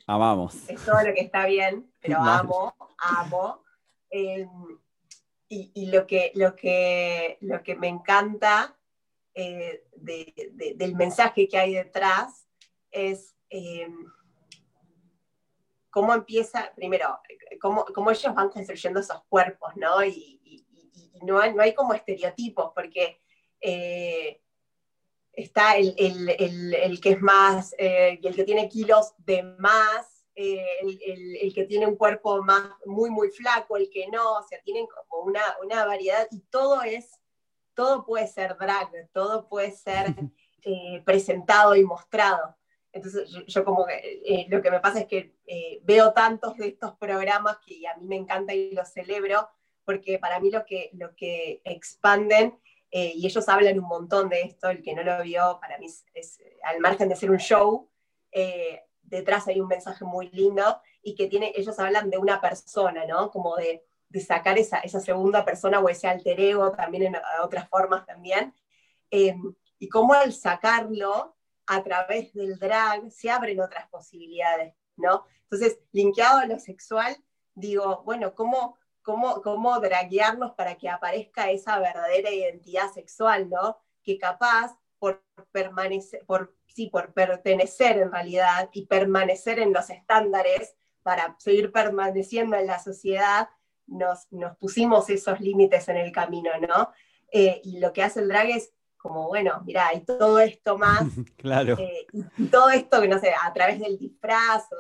[0.07, 0.69] Amamos.
[0.69, 3.63] Es todo lo que está bien, pero amo, amo.
[4.11, 4.49] Em,
[5.49, 8.77] y, lo, que, lo, que, lo que me encanta
[9.35, 12.49] eh, del mensaje que hay detrás
[12.91, 14.07] es em,
[15.95, 17.21] cómo empieza, primero,
[17.61, 20.05] cómo, cómo, ellos van construyendo esos cuerpos, ¿no?
[20.05, 20.67] Y,
[21.23, 23.23] no, hay, no, hay, como estereotipos, porque
[23.61, 24.43] eh,
[25.33, 30.67] está el, el, el, que es más, eh, el que tiene kilos de más, eh,
[31.41, 34.89] el, que tiene un cuerpo más, muy, muy flaco, el que no, o sea, tienen
[35.09, 37.21] como una, una variedad y todo es,
[37.75, 40.07] todo puede ser drag, todo puede ser
[41.05, 42.57] presentado y mostrado.
[42.95, 46.69] Entonces yo, como que eh, lo que me pasa es que eh, veo tantos de
[46.69, 49.49] estos programas que a mí me encanta y los celebro,
[49.85, 52.57] porque para mí lo que, lo que expanden,
[52.93, 55.87] eh, y ellos hablan un montón de esto, el que no lo vio, para mí
[55.87, 57.91] es, al margen de ser un show,
[59.03, 63.31] detrás hay un mensaje muy lindo y que tiene, ellos hablan de una persona, ¿no?
[63.31, 67.69] Como de, de sacar esa, esa, segunda persona o ese alter ego también en otras
[67.69, 68.55] formas también.
[69.11, 71.35] y cómo al sacarlo,
[71.67, 75.25] a través del drag se abren otras posibilidades, ¿no?
[75.43, 77.17] Entonces, linkeado a lo sexual,
[77.55, 83.79] digo, bueno, ¿cómo, cómo, cómo draguearnos para que aparezca esa verdadera identidad sexual, ¿no?
[84.03, 90.75] Que capaz por permanecer, por, sí, por pertenecer en realidad y permanecer en los estándares
[91.03, 93.49] para seguir permaneciendo en la sociedad,
[93.87, 96.91] nos, nos pusimos esos límites en el camino, ¿no?
[97.31, 98.73] Eh, y lo que hace el drag es
[99.05, 101.03] como, bueno, mira, hay todo esto más,
[101.37, 101.77] claro.
[101.79, 102.07] Eh,
[102.39, 104.77] y todo esto que no sé, a través del disfraz o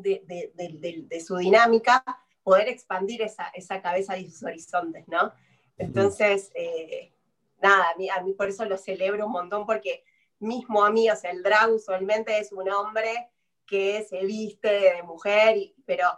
[0.00, 2.04] de, de, su dinámica,
[2.42, 5.32] poder expandir esa, esa cabeza y sus horizontes, ¿no?
[5.78, 7.14] Entonces, eh,
[7.62, 10.02] nada, a mí, a mí por eso lo celebro un montón, porque
[10.40, 13.30] mismo a mí, o sea, el drag usualmente es un hombre
[13.64, 16.08] que se viste de mujer, pero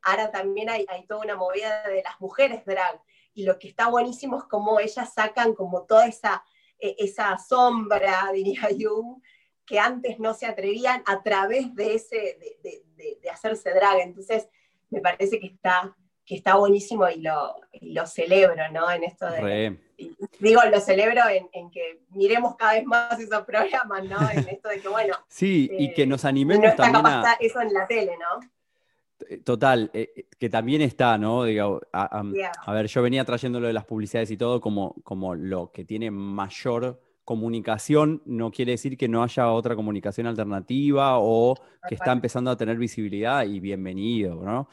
[0.00, 2.98] ahora también hay, hay toda una movida de las mujeres drag,
[3.34, 6.42] y lo que está buenísimo es cómo ellas sacan como toda esa,
[6.78, 9.22] esa sombra, diría Jung,
[9.66, 14.00] que antes no se atrevían a través de, ese, de, de, hacerse drag.
[14.00, 14.48] Entonces,
[14.88, 18.90] me parece que está, que está buenísimo y lo, lo celebro, ¿no?
[18.90, 19.78] En esto de...
[20.38, 24.18] Digo, lo celebro en, que miremos cada vez más esos programas, ¿no?
[24.30, 25.16] En esto de que, bueno...
[25.28, 27.36] Sí, y que nos eh, animemos no está también a...
[27.40, 28.40] eso en la tele, ¿no?
[29.28, 31.44] Eh, total, eh, que también está, ¿no?
[31.44, 35.72] Digo, a, ver, yo venía trayendo lo de las publicidades y todo como, como lo
[35.72, 41.54] que tiene mayor comunicación, no quiere decir que no haya otra comunicación alternativa o
[41.86, 44.68] que está empezando a tener visibilidad y bienvenido, ¿no?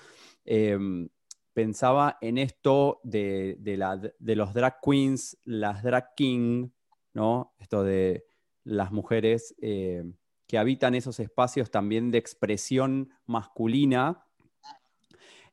[0.46, 1.10] Em,
[1.52, 6.70] pensaba en esto de, de, los drag queens, las drag king,
[7.14, 7.54] ¿no?
[7.60, 8.26] Esto de
[8.64, 10.04] las mujeres eh,
[10.48, 14.24] que habitan esos espacios también de expresión masculina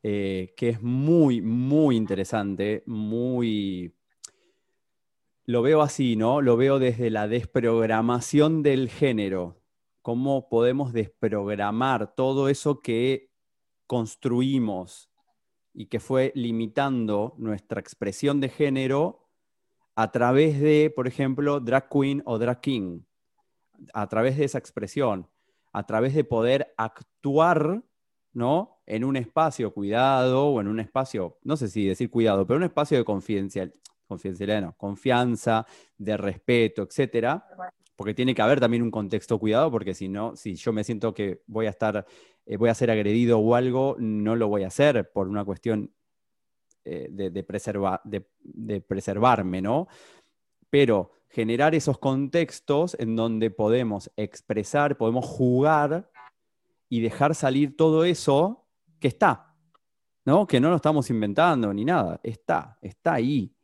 [0.03, 3.95] eh, que es muy, muy interesante, muy...
[5.45, 6.41] Lo veo así, ¿no?
[6.41, 9.61] Lo veo desde la desprogramación del género,
[10.01, 13.31] cómo podemos desprogramar todo eso que
[13.87, 15.11] construimos
[15.75, 19.29] y que fue limitando nuestra expresión de género
[19.95, 23.01] a través de, por ejemplo, drag queen o drag king,
[23.93, 25.29] a través de esa expresión,
[25.73, 27.83] a través de poder actuar
[28.33, 28.72] ¿no?
[28.87, 32.65] En un espacio cuidado o en un espacio, no sé si decir cuidado, pero un
[32.65, 33.73] espacio de confidencial,
[34.07, 35.67] confidencialidad, confianza,
[35.97, 37.47] de respeto, etcétera,
[37.97, 41.15] porque tiene que haber también un contexto cuidado, porque si no, si yo me siento
[41.15, 42.05] que voy a estar,
[42.47, 45.93] eh, voy a ser agredido o algo, no lo voy a hacer por una cuestión
[46.85, 47.45] eh, de, de,
[48.43, 49.87] de, preservarme, ¿no?
[50.69, 56.11] Pero generar esos contextos en donde podemos expresar, podemos jugar
[56.89, 58.62] y dejar salir todo eso
[59.03, 59.55] que está,
[60.25, 60.47] ¿no?
[60.47, 63.55] Que no lo estamos inventando ni nada, está, está ahí.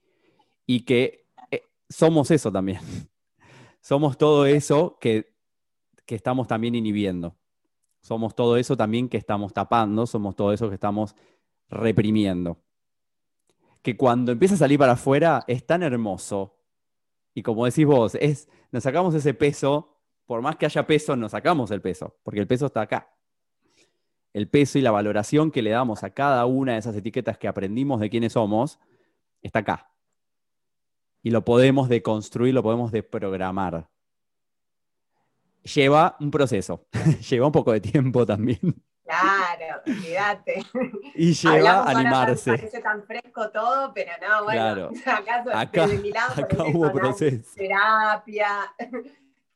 [0.67, 2.81] Y que eh, somos eso también.
[3.81, 5.35] somos todo eso que,
[6.05, 7.37] que estamos también inhibiendo.
[8.03, 11.15] Somos todo eso también que estamos tapando, somos todo eso que estamos
[11.69, 12.59] reprimiendo.
[13.83, 16.57] Que cuando empieza a salir para afuera es tan hermoso.
[17.33, 21.31] Y como decís vos, es, nos sacamos ese peso, por más que haya peso, nos
[21.31, 23.18] sacamos el peso, porque el peso está acá
[24.33, 27.49] el peso y la valoración que le damos a cada una de esas etiquetas que
[27.49, 28.79] aprendimos de quiénes somos,
[29.43, 29.91] está acá.
[31.23, 33.89] Y lo podemos deconstruir, lo podemos desprogramar.
[35.63, 36.87] Lleva un proceso,
[37.29, 38.83] lleva un poco de tiempo también.
[39.05, 40.63] Claro, olvídate.
[41.15, 42.51] Y lleva a animarse.
[42.51, 47.51] Parece tan fresco todo, pero no, bueno, acá, acá hubo proceso.
[47.57, 48.75] Terapia,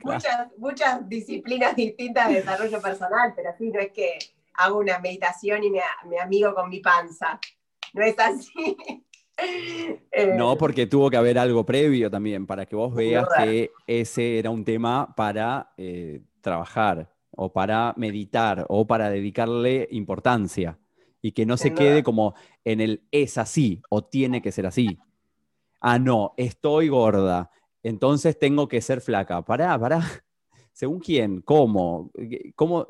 [0.03, 4.19] muchas, muchas disciplinas distintas de desarrollo personal, pero sí, no es que
[4.55, 5.81] hago una meditación y me,
[6.21, 7.41] amigo con mi panza.
[7.93, 8.77] No es así.
[10.13, 14.39] Eh, no, porque tuvo que haber algo previo también, para que vos veas que ese
[14.39, 20.79] era un tema para eh, trabajar, o para meditar, o para dedicarle importancia,
[21.23, 24.99] y que no se quede como en el es así, o tiene que ser así.
[25.81, 27.51] Ah, no, estoy gorda,
[27.83, 29.43] entonces tengo que ser flaca.
[29.43, 30.01] Pará, pará.
[30.73, 31.41] ¿Según quién?
[31.43, 32.11] ¿Cómo?
[32.55, 32.87] ¿Cómo?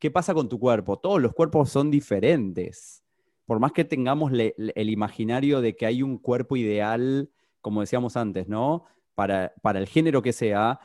[0.00, 0.98] ¿Qué pasa con tu cuerpo?
[0.98, 3.02] Todos los cuerpos son diferentes.
[3.46, 7.30] Por más que tengamos el imaginario de que hay un cuerpo ideal,
[7.60, 8.84] como decíamos antes, ¿no?
[9.14, 10.80] Para, para el género que sea,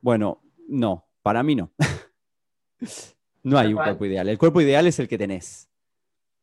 [0.00, 1.72] bueno, no, para mí no.
[3.42, 4.28] no hay un cuerpo ideal.
[4.28, 5.68] El cuerpo ideal es el que tenés.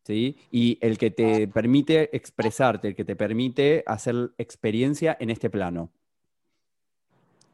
[0.04, 0.38] ¿Sí?
[0.52, 5.92] Y el que te permite expresarte, el que te permite hacer experiencia en este plano.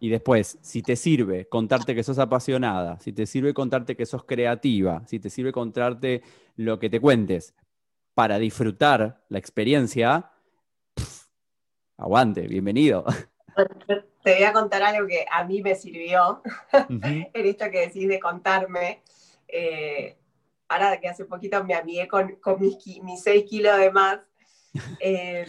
[0.04, 4.26] Y después, si te sirve contarte que sos apasionada, si te sirve contarte que sos
[4.26, 6.22] creativa, si te sirve contarte
[6.58, 7.56] lo que te cuentes
[8.14, 10.30] para disfrutar la experiencia,
[11.98, 13.06] aguante, bienvenido.
[14.24, 16.42] Te voy a contar algo que a mí me sirvió
[16.90, 19.04] en esto que decís de contarme.
[19.48, 20.18] Eh,
[20.68, 24.20] ahora que hace poquito me amigué con, mis, mis 6 kilos de más.
[25.00, 25.46] Eh,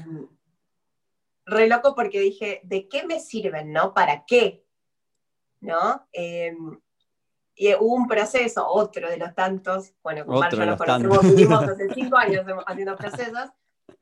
[1.46, 3.92] re loco porque dije, ¿de qué me sirven, no?
[3.94, 4.64] ¿Para qué?
[5.60, 6.06] ¿No?
[6.12, 6.80] Em,
[7.56, 11.88] y hubo un proceso, otro de los tantos, bueno, con Mar nos conocemos, vivimos hace
[11.94, 13.50] cinco años haciendo procesos.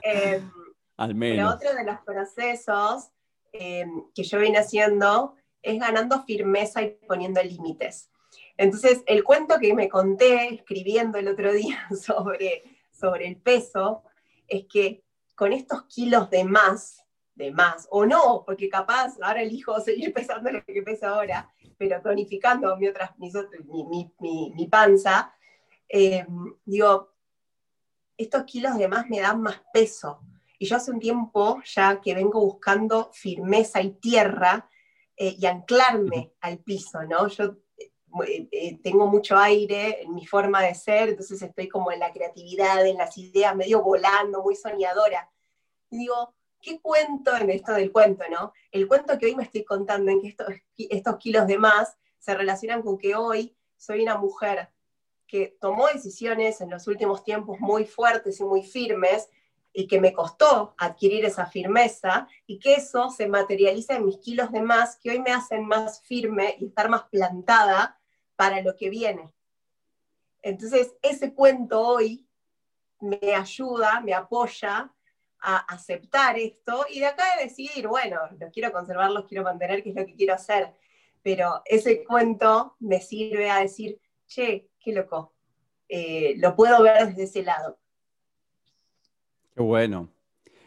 [0.02, 0.50] Em,
[0.96, 1.36] Al menos.
[1.36, 3.10] Pero otro de los procesos
[3.52, 8.10] em, que yo vine haciendo es ganando firmeza y poniendo límites.
[8.56, 14.02] Entonces, el cuento que me conté escribiendo el otro día sobre, sobre el peso
[14.48, 19.78] es que con estos kilos de más, de más, o no, porque capaz ahora elijo
[19.80, 25.34] seguir pesando lo que peso ahora, pero tonificando mi, otra, mi, panza,
[25.88, 26.26] eh,
[26.64, 27.12] digo,
[28.16, 30.20] estos kilos de más me dan más peso.
[30.58, 34.68] Y yo hace un tiempo ya que vengo buscando firmeza y tierra
[35.16, 37.26] eh, y anclarme al piso, ¿no?
[37.26, 37.56] Yo
[38.26, 42.86] eh, tengo mucho aire en mi forma de ser, entonces estoy como en la creatividad,
[42.86, 45.28] en las ideas, medio volando, muy soñadora.
[45.90, 48.52] Y digo, ¿qué cuento en esto del cuento, no?
[48.70, 50.46] El cuento que hoy me estoy contando, en que estos,
[50.76, 54.70] estos kilos de más se relacionan con que hoy soy una mujer
[55.26, 59.28] que tomó decisiones en los últimos tiempos muy fuertes y muy firmes,
[59.72, 64.52] y que me costó adquirir esa firmeza y que eso se materializa en mis kilos
[64.52, 67.98] de más que hoy me hacen más firme y estar más plantada
[68.36, 69.32] para lo que viene.
[70.42, 72.26] Entonces, ese cuento hoy
[73.00, 74.92] me ayuda, me apoya
[75.42, 79.82] a aceptar esto y de acá de decidir, bueno, los quiero conservar, los quiero mantener,
[79.82, 80.72] qué es lo que quiero hacer.
[81.22, 85.34] Pero ese cuento me sirve a decir, che, qué loco,
[85.88, 87.78] eh, lo puedo ver desde ese lado.
[89.54, 90.08] Qué bueno.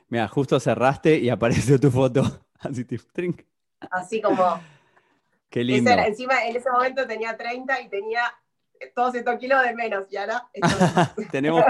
[0.10, 2.22] Mira, justo cerraste y apareció tu foto.
[2.60, 2.86] Así,
[3.92, 4.62] Así como
[5.50, 5.92] Qué lindo.
[5.92, 8.24] encima en ese momento tenía 30 y tenía
[8.94, 10.48] todos estos kilos de menos, y ahora
[11.32, 11.64] tenemos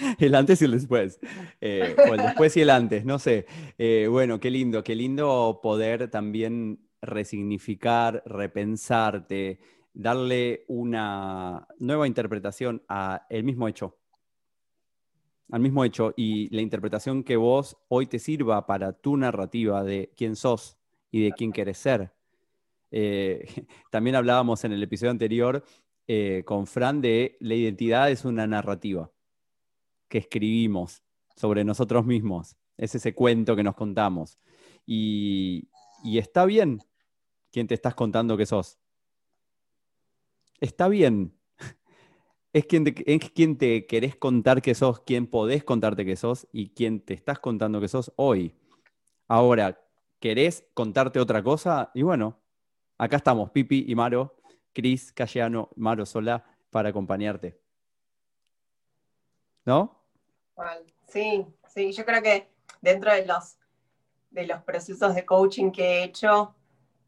[0.18, 1.18] el antes y el después.
[1.60, 3.46] Eh, o el después y el antes, no sé.
[3.78, 9.60] Eh, bueno, qué lindo, qué lindo poder también resignificar, repensarte,
[9.92, 13.96] darle una nueva interpretación al mismo hecho.
[15.50, 20.12] Al mismo hecho y la interpretación que vos hoy te sirva para tu narrativa de
[20.16, 20.78] quién sos
[21.10, 22.12] y de quién querés ser.
[22.92, 23.44] Eh,
[23.90, 25.64] también hablábamos en el episodio anterior
[26.06, 29.10] eh, con Fran de la identidad es una narrativa
[30.10, 31.02] que escribimos
[31.34, 32.54] sobre nosotros mismos.
[32.76, 34.38] Es ese cuento que nos contamos.
[34.84, 35.70] Y,
[36.04, 36.82] está bien
[37.50, 38.78] quien te estás contando que sos.
[40.60, 41.34] Está bien.
[42.52, 46.48] Es quien, te, es quien te querés contar que sos, quien podés contarte que sos
[46.52, 48.56] y quien te estás contando que sos hoy.
[49.28, 49.80] Ahora,
[50.18, 51.92] ¿querés contarte otra cosa?
[51.94, 52.40] Y bueno,
[53.00, 54.36] Acá estamos, Pipi y Maro,
[54.74, 57.58] Cris, Cayano, Maro Sola, para acompañarte.
[59.64, 59.99] ¿No?
[61.08, 62.48] Sí, sí, yo creo que
[62.80, 63.56] dentro de los,
[64.30, 66.54] de los procesos de coaching que he hecho,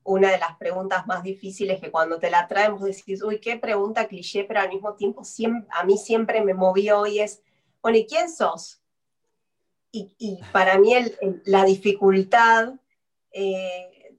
[0.05, 4.09] una de las preguntas más difíciles que cuando te la traemos decís, uy, qué pregunta
[4.09, 5.23] cliché, pero al mismo tiempo
[5.71, 7.43] a mí siempre me movió hoy es,
[7.81, 8.81] bueno, ¿y quién sos?
[9.95, 10.95] Y, para mí
[11.45, 12.75] la dificultad
[13.31, 14.17] eh,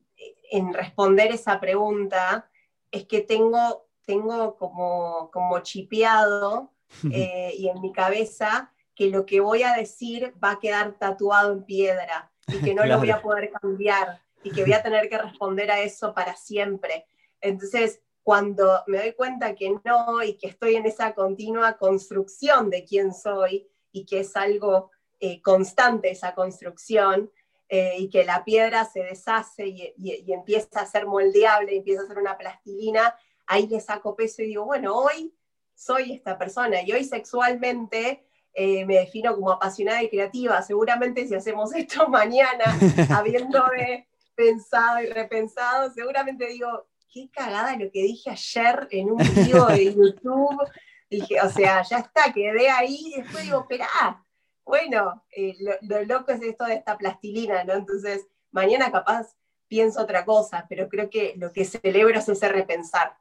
[0.52, 2.48] en responder esa pregunta
[2.92, 6.72] es que tengo, tengo como, como chipeado
[7.12, 11.52] eh, y en mi cabeza que lo que voy a decir va a quedar tatuado
[11.54, 15.10] en piedra y que no lo voy a poder cambiar y que voy a tener
[15.10, 17.06] que responder a eso para siempre.
[17.42, 22.86] Entonces, cuando me doy cuenta que no y que estoy en esa continua construcción de
[22.86, 27.32] quién soy y que es algo eh, constante esa construcción,
[27.76, 32.20] eh, y que la piedra se deshace y, empieza a ser moldeable, empieza a ser
[32.20, 33.16] una plastilina,
[33.48, 35.34] ahí le saco peso y digo, bueno, hoy
[35.74, 40.62] soy esta persona y hoy sexualmente eh, me defino como apasionada y creativa.
[40.62, 42.66] Seguramente si hacemos esto mañana,
[43.10, 49.68] habiéndome pensado y repensado, seguramente digo, qué cagada lo que dije ayer en un video
[49.68, 50.68] de YouTube.
[51.10, 54.26] Dije, o sea, ya está, quedé ahí y después digo, esperá,
[54.66, 57.74] bueno, eh, lo, loco es esto de esta plastilina, ¿no?
[57.74, 59.36] Entonces, mañana capaz
[59.68, 63.16] pienso otra cosa, pero creo que lo que celebro es ese repensar.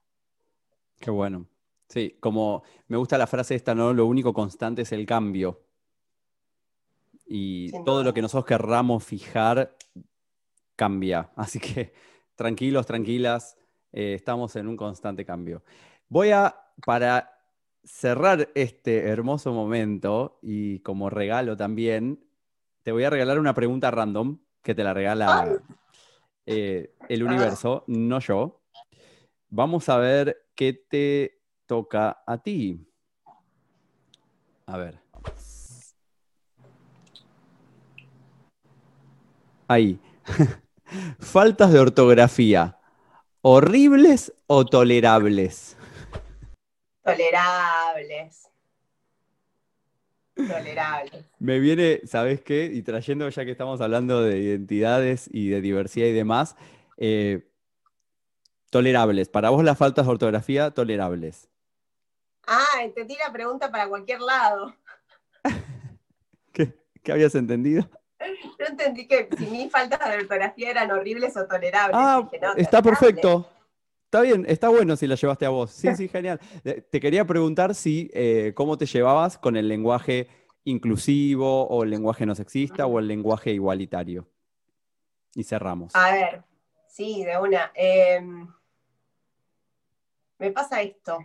[1.01, 1.47] Qué bueno.
[1.93, 3.93] Sí, como me gusta la frase esta, ¿no?
[3.93, 5.61] Lo único constante es el cambio.
[7.27, 9.77] Y todo lo que nosotros querramos fijar
[10.75, 11.31] cambia.
[11.37, 11.93] Así que
[12.35, 13.59] tranquilos, tranquilas,
[13.93, 15.65] eh, estamos en un constante cambio.
[16.09, 17.39] Voy a, para
[17.85, 22.25] cerrar este hermoso momento y como regalo también,
[22.85, 25.61] te voy a regalar una pregunta random que te la regala
[26.47, 28.63] eh, el universo, no yo.
[29.51, 31.42] Vamos a ver qué te
[31.73, 32.87] toca a ti.
[34.67, 35.01] A ver.
[39.73, 39.99] ahí.
[41.19, 42.79] Faltas de ortografía,
[43.41, 45.79] ¿horribles o tolerables?
[47.03, 48.51] Tolerables.
[50.35, 51.25] Tolerables.
[51.39, 52.67] Me viene, ¿sabes qué?
[52.67, 56.55] Y trayendo, ya que estamos hablando de identidades y de diversidad y demás,
[56.99, 57.49] eh,
[58.69, 59.31] tolerables.
[59.31, 61.49] Para vos las faltas de ortografía, tolerables.
[62.47, 64.75] Ah, entendí la pregunta para cualquier lado.
[66.53, 67.89] ¿Qué, qué habías entendido?
[68.59, 71.97] Yo entendí que si mis faltas de ortografía eran horribles o tolerables.
[71.99, 72.99] Ah, Dije, no, está tolerables.
[73.01, 73.49] perfecto.
[74.05, 75.71] Está bien, está bueno si la llevaste a vos.
[75.71, 76.39] Sí, sí, genial.
[76.63, 80.29] Te quería preguntar si eh, cómo te llevabas con el lenguaje
[80.65, 84.29] inclusivo o el lenguaje no sexista o el lenguaje igualitario.
[85.35, 85.97] Y cerramos.
[85.97, 86.45] A ver,
[86.87, 87.73] sí, de una.
[87.75, 88.47] Em,
[90.39, 91.19] me pasa esto.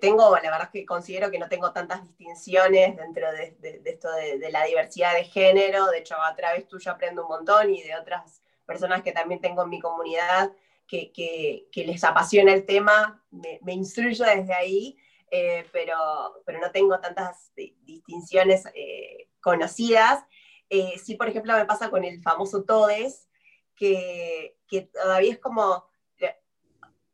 [0.00, 4.50] Tengo, la verdad es que considero que no tengo tantas distinciones dentro de, esto de,
[4.50, 5.86] la diversidad de género.
[5.86, 9.62] De hecho, a través tuyo aprendo un montón y de otras personas que también tengo
[9.62, 10.52] en mi comunidad
[10.86, 13.22] que, les apasiona el tema.
[13.30, 14.96] Me, instruyo desde ahí,
[15.30, 20.24] eh, pero, pero no tengo tantas di- distinciones eh, conocidas.
[20.70, 23.28] Eh, sí, por ejemplo, me pasa con el famoso todes,
[23.76, 25.84] que, que todavía es como,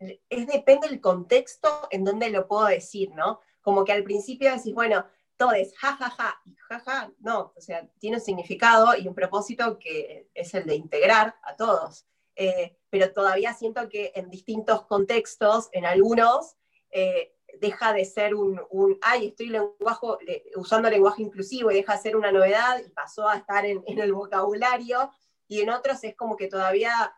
[0.00, 3.40] es depende del contexto en donde lo puedo decir, ¿no?
[3.60, 5.04] Como que al principio decís, bueno,
[5.36, 9.14] todes, ja, ja, ja, y ja, ja, no, o sea, tiene un significado y un
[9.14, 12.06] propósito que es el de integrar a todos.
[12.36, 16.56] Eh, pero todavía siento que en distintos contextos, en algunos,
[16.90, 21.96] eh, deja de ser un, un ay, estoy lenguaje, le- usando lenguaje inclusivo y deja
[21.96, 25.10] de ser una novedad y pasó a estar en, en el vocabulario,
[25.48, 27.12] y en otros es como que todavía,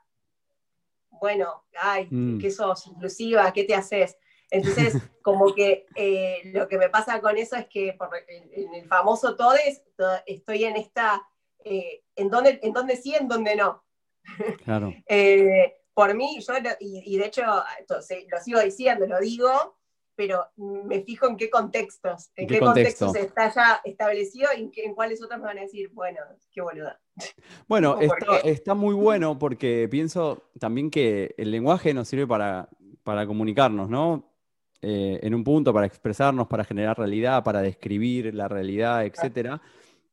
[1.20, 2.38] bueno, ay, Mm.
[2.40, 2.86] ¿qué sos?
[2.88, 4.16] Inclusiva, ¿qué te haces?
[4.50, 8.86] Entonces, como que eh, lo que me pasa con eso es que por, en, el
[8.86, 11.22] famoso TODES to- estoy en esta,
[11.64, 13.84] eh, en donde, en donde sí, en donde no.
[14.64, 14.92] Claro.
[15.06, 17.42] Eh, por mí, yo, lo- y, y de hecho
[17.78, 19.76] entonces, lo sigo diciendo, lo digo,
[20.14, 23.06] pero me fijo en qué contextos, en ¿Qué qué, contexto?
[23.06, 26.60] contextos está ya establecido y en, en cuáles otros me van a decir, bueno, qué
[26.62, 27.00] boluda.
[27.68, 32.68] Bueno, ¿Por está, muy bueno porque pienso también que el lenguaje nos sirve para,
[33.02, 34.30] para comunicarnos, ¿no?
[34.80, 39.60] Eh, en un punto, para expresarnos, para generar realidad, para describir la realidad, etcétera.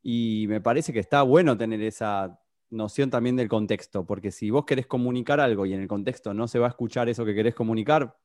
[0.04, 2.40] Y me parece que está bueno tener esa
[2.70, 6.48] noción también del contexto, porque si vos querés comunicar algo y en el contexto no
[6.48, 8.16] se va a escuchar eso que querés comunicar,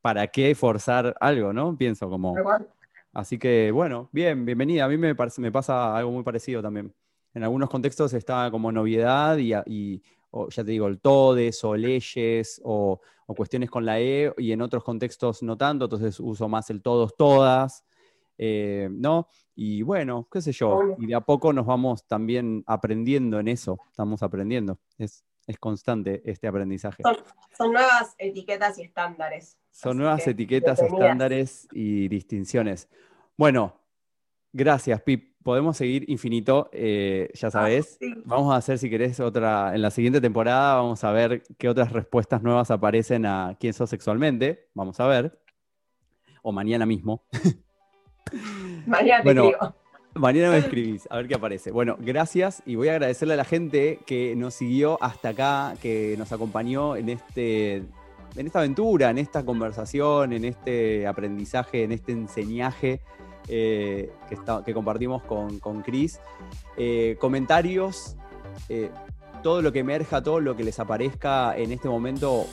[0.00, 1.76] ¿para qué forzar algo, no?
[1.76, 2.34] Pienso como...
[3.12, 4.84] Así que, bueno, bien, bienvenida.
[4.84, 6.92] A mí me, parece- me pasa algo muy parecido también.
[7.34, 10.02] En algunos contextos está como novedad y, y-
[10.36, 14.50] o ya te digo, el todes o leyes o, o cuestiones con la E y
[14.50, 17.84] en otros contextos no tanto, entonces uso más el todos, todas,
[18.36, 19.28] eh, ¿no?
[19.54, 23.78] Y bueno, qué sé yo, y de a poco nos vamos también aprendiendo en eso,
[23.90, 27.04] estamos aprendiendo, es, es constante este aprendizaje.
[27.04, 27.16] Son,
[27.56, 29.56] son nuevas etiquetas y estándares.
[29.70, 32.88] Son nuevas que, etiquetas, estándares y distinciones.
[33.36, 33.76] Bueno,
[34.52, 35.33] gracias, Pip.
[35.44, 37.98] Podemos seguir infinito, eh, ya sabes.
[38.00, 38.14] sí.
[38.24, 39.74] Vamos a hacer, si querés, otra.
[39.74, 43.90] En la siguiente temporada vamos a ver qué otras respuestas nuevas aparecen a quién sos
[43.90, 44.70] sexualmente.
[44.72, 45.38] Vamos a ver.
[46.42, 47.26] O mañana mismo.
[48.86, 49.74] Mañana te Bueno, escribo.
[50.14, 51.70] Mañana me escribís, a ver qué aparece.
[51.70, 56.14] Bueno, gracias y voy a agradecerle a la gente que nos siguió hasta acá, que
[56.16, 57.82] nos acompañó en, este,
[58.34, 63.02] en esta aventura, en esta conversación, en este aprendizaje, en este enseñaje
[63.48, 66.20] eh, que, está- que compartimos con, con Cris.
[66.76, 68.16] Eh, comentarios,
[68.68, 68.90] eh,
[69.42, 72.46] todo lo que emerja, todo lo que les aparezca en este momento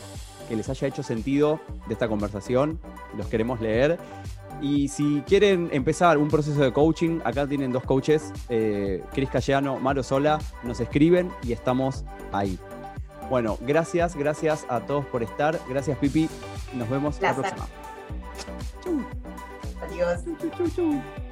[0.49, 2.79] que les haya hecho sentido de esta conversación,
[3.17, 3.97] los queremos leer.
[4.61, 10.03] Y si quieren empezar un proceso de coaching, acá tienen dos coaches, Cris Cayano, Maro
[10.03, 12.59] Sola, nos escriben y estamos ahí.
[13.29, 15.57] Bueno, gracias, gracias a todos por estar.
[15.69, 16.29] Gracias, Pipi.
[16.73, 17.65] Nos vemos la próxima.
[19.91, 20.23] Adiós.
[20.23, 21.30] Chau, chau, chau.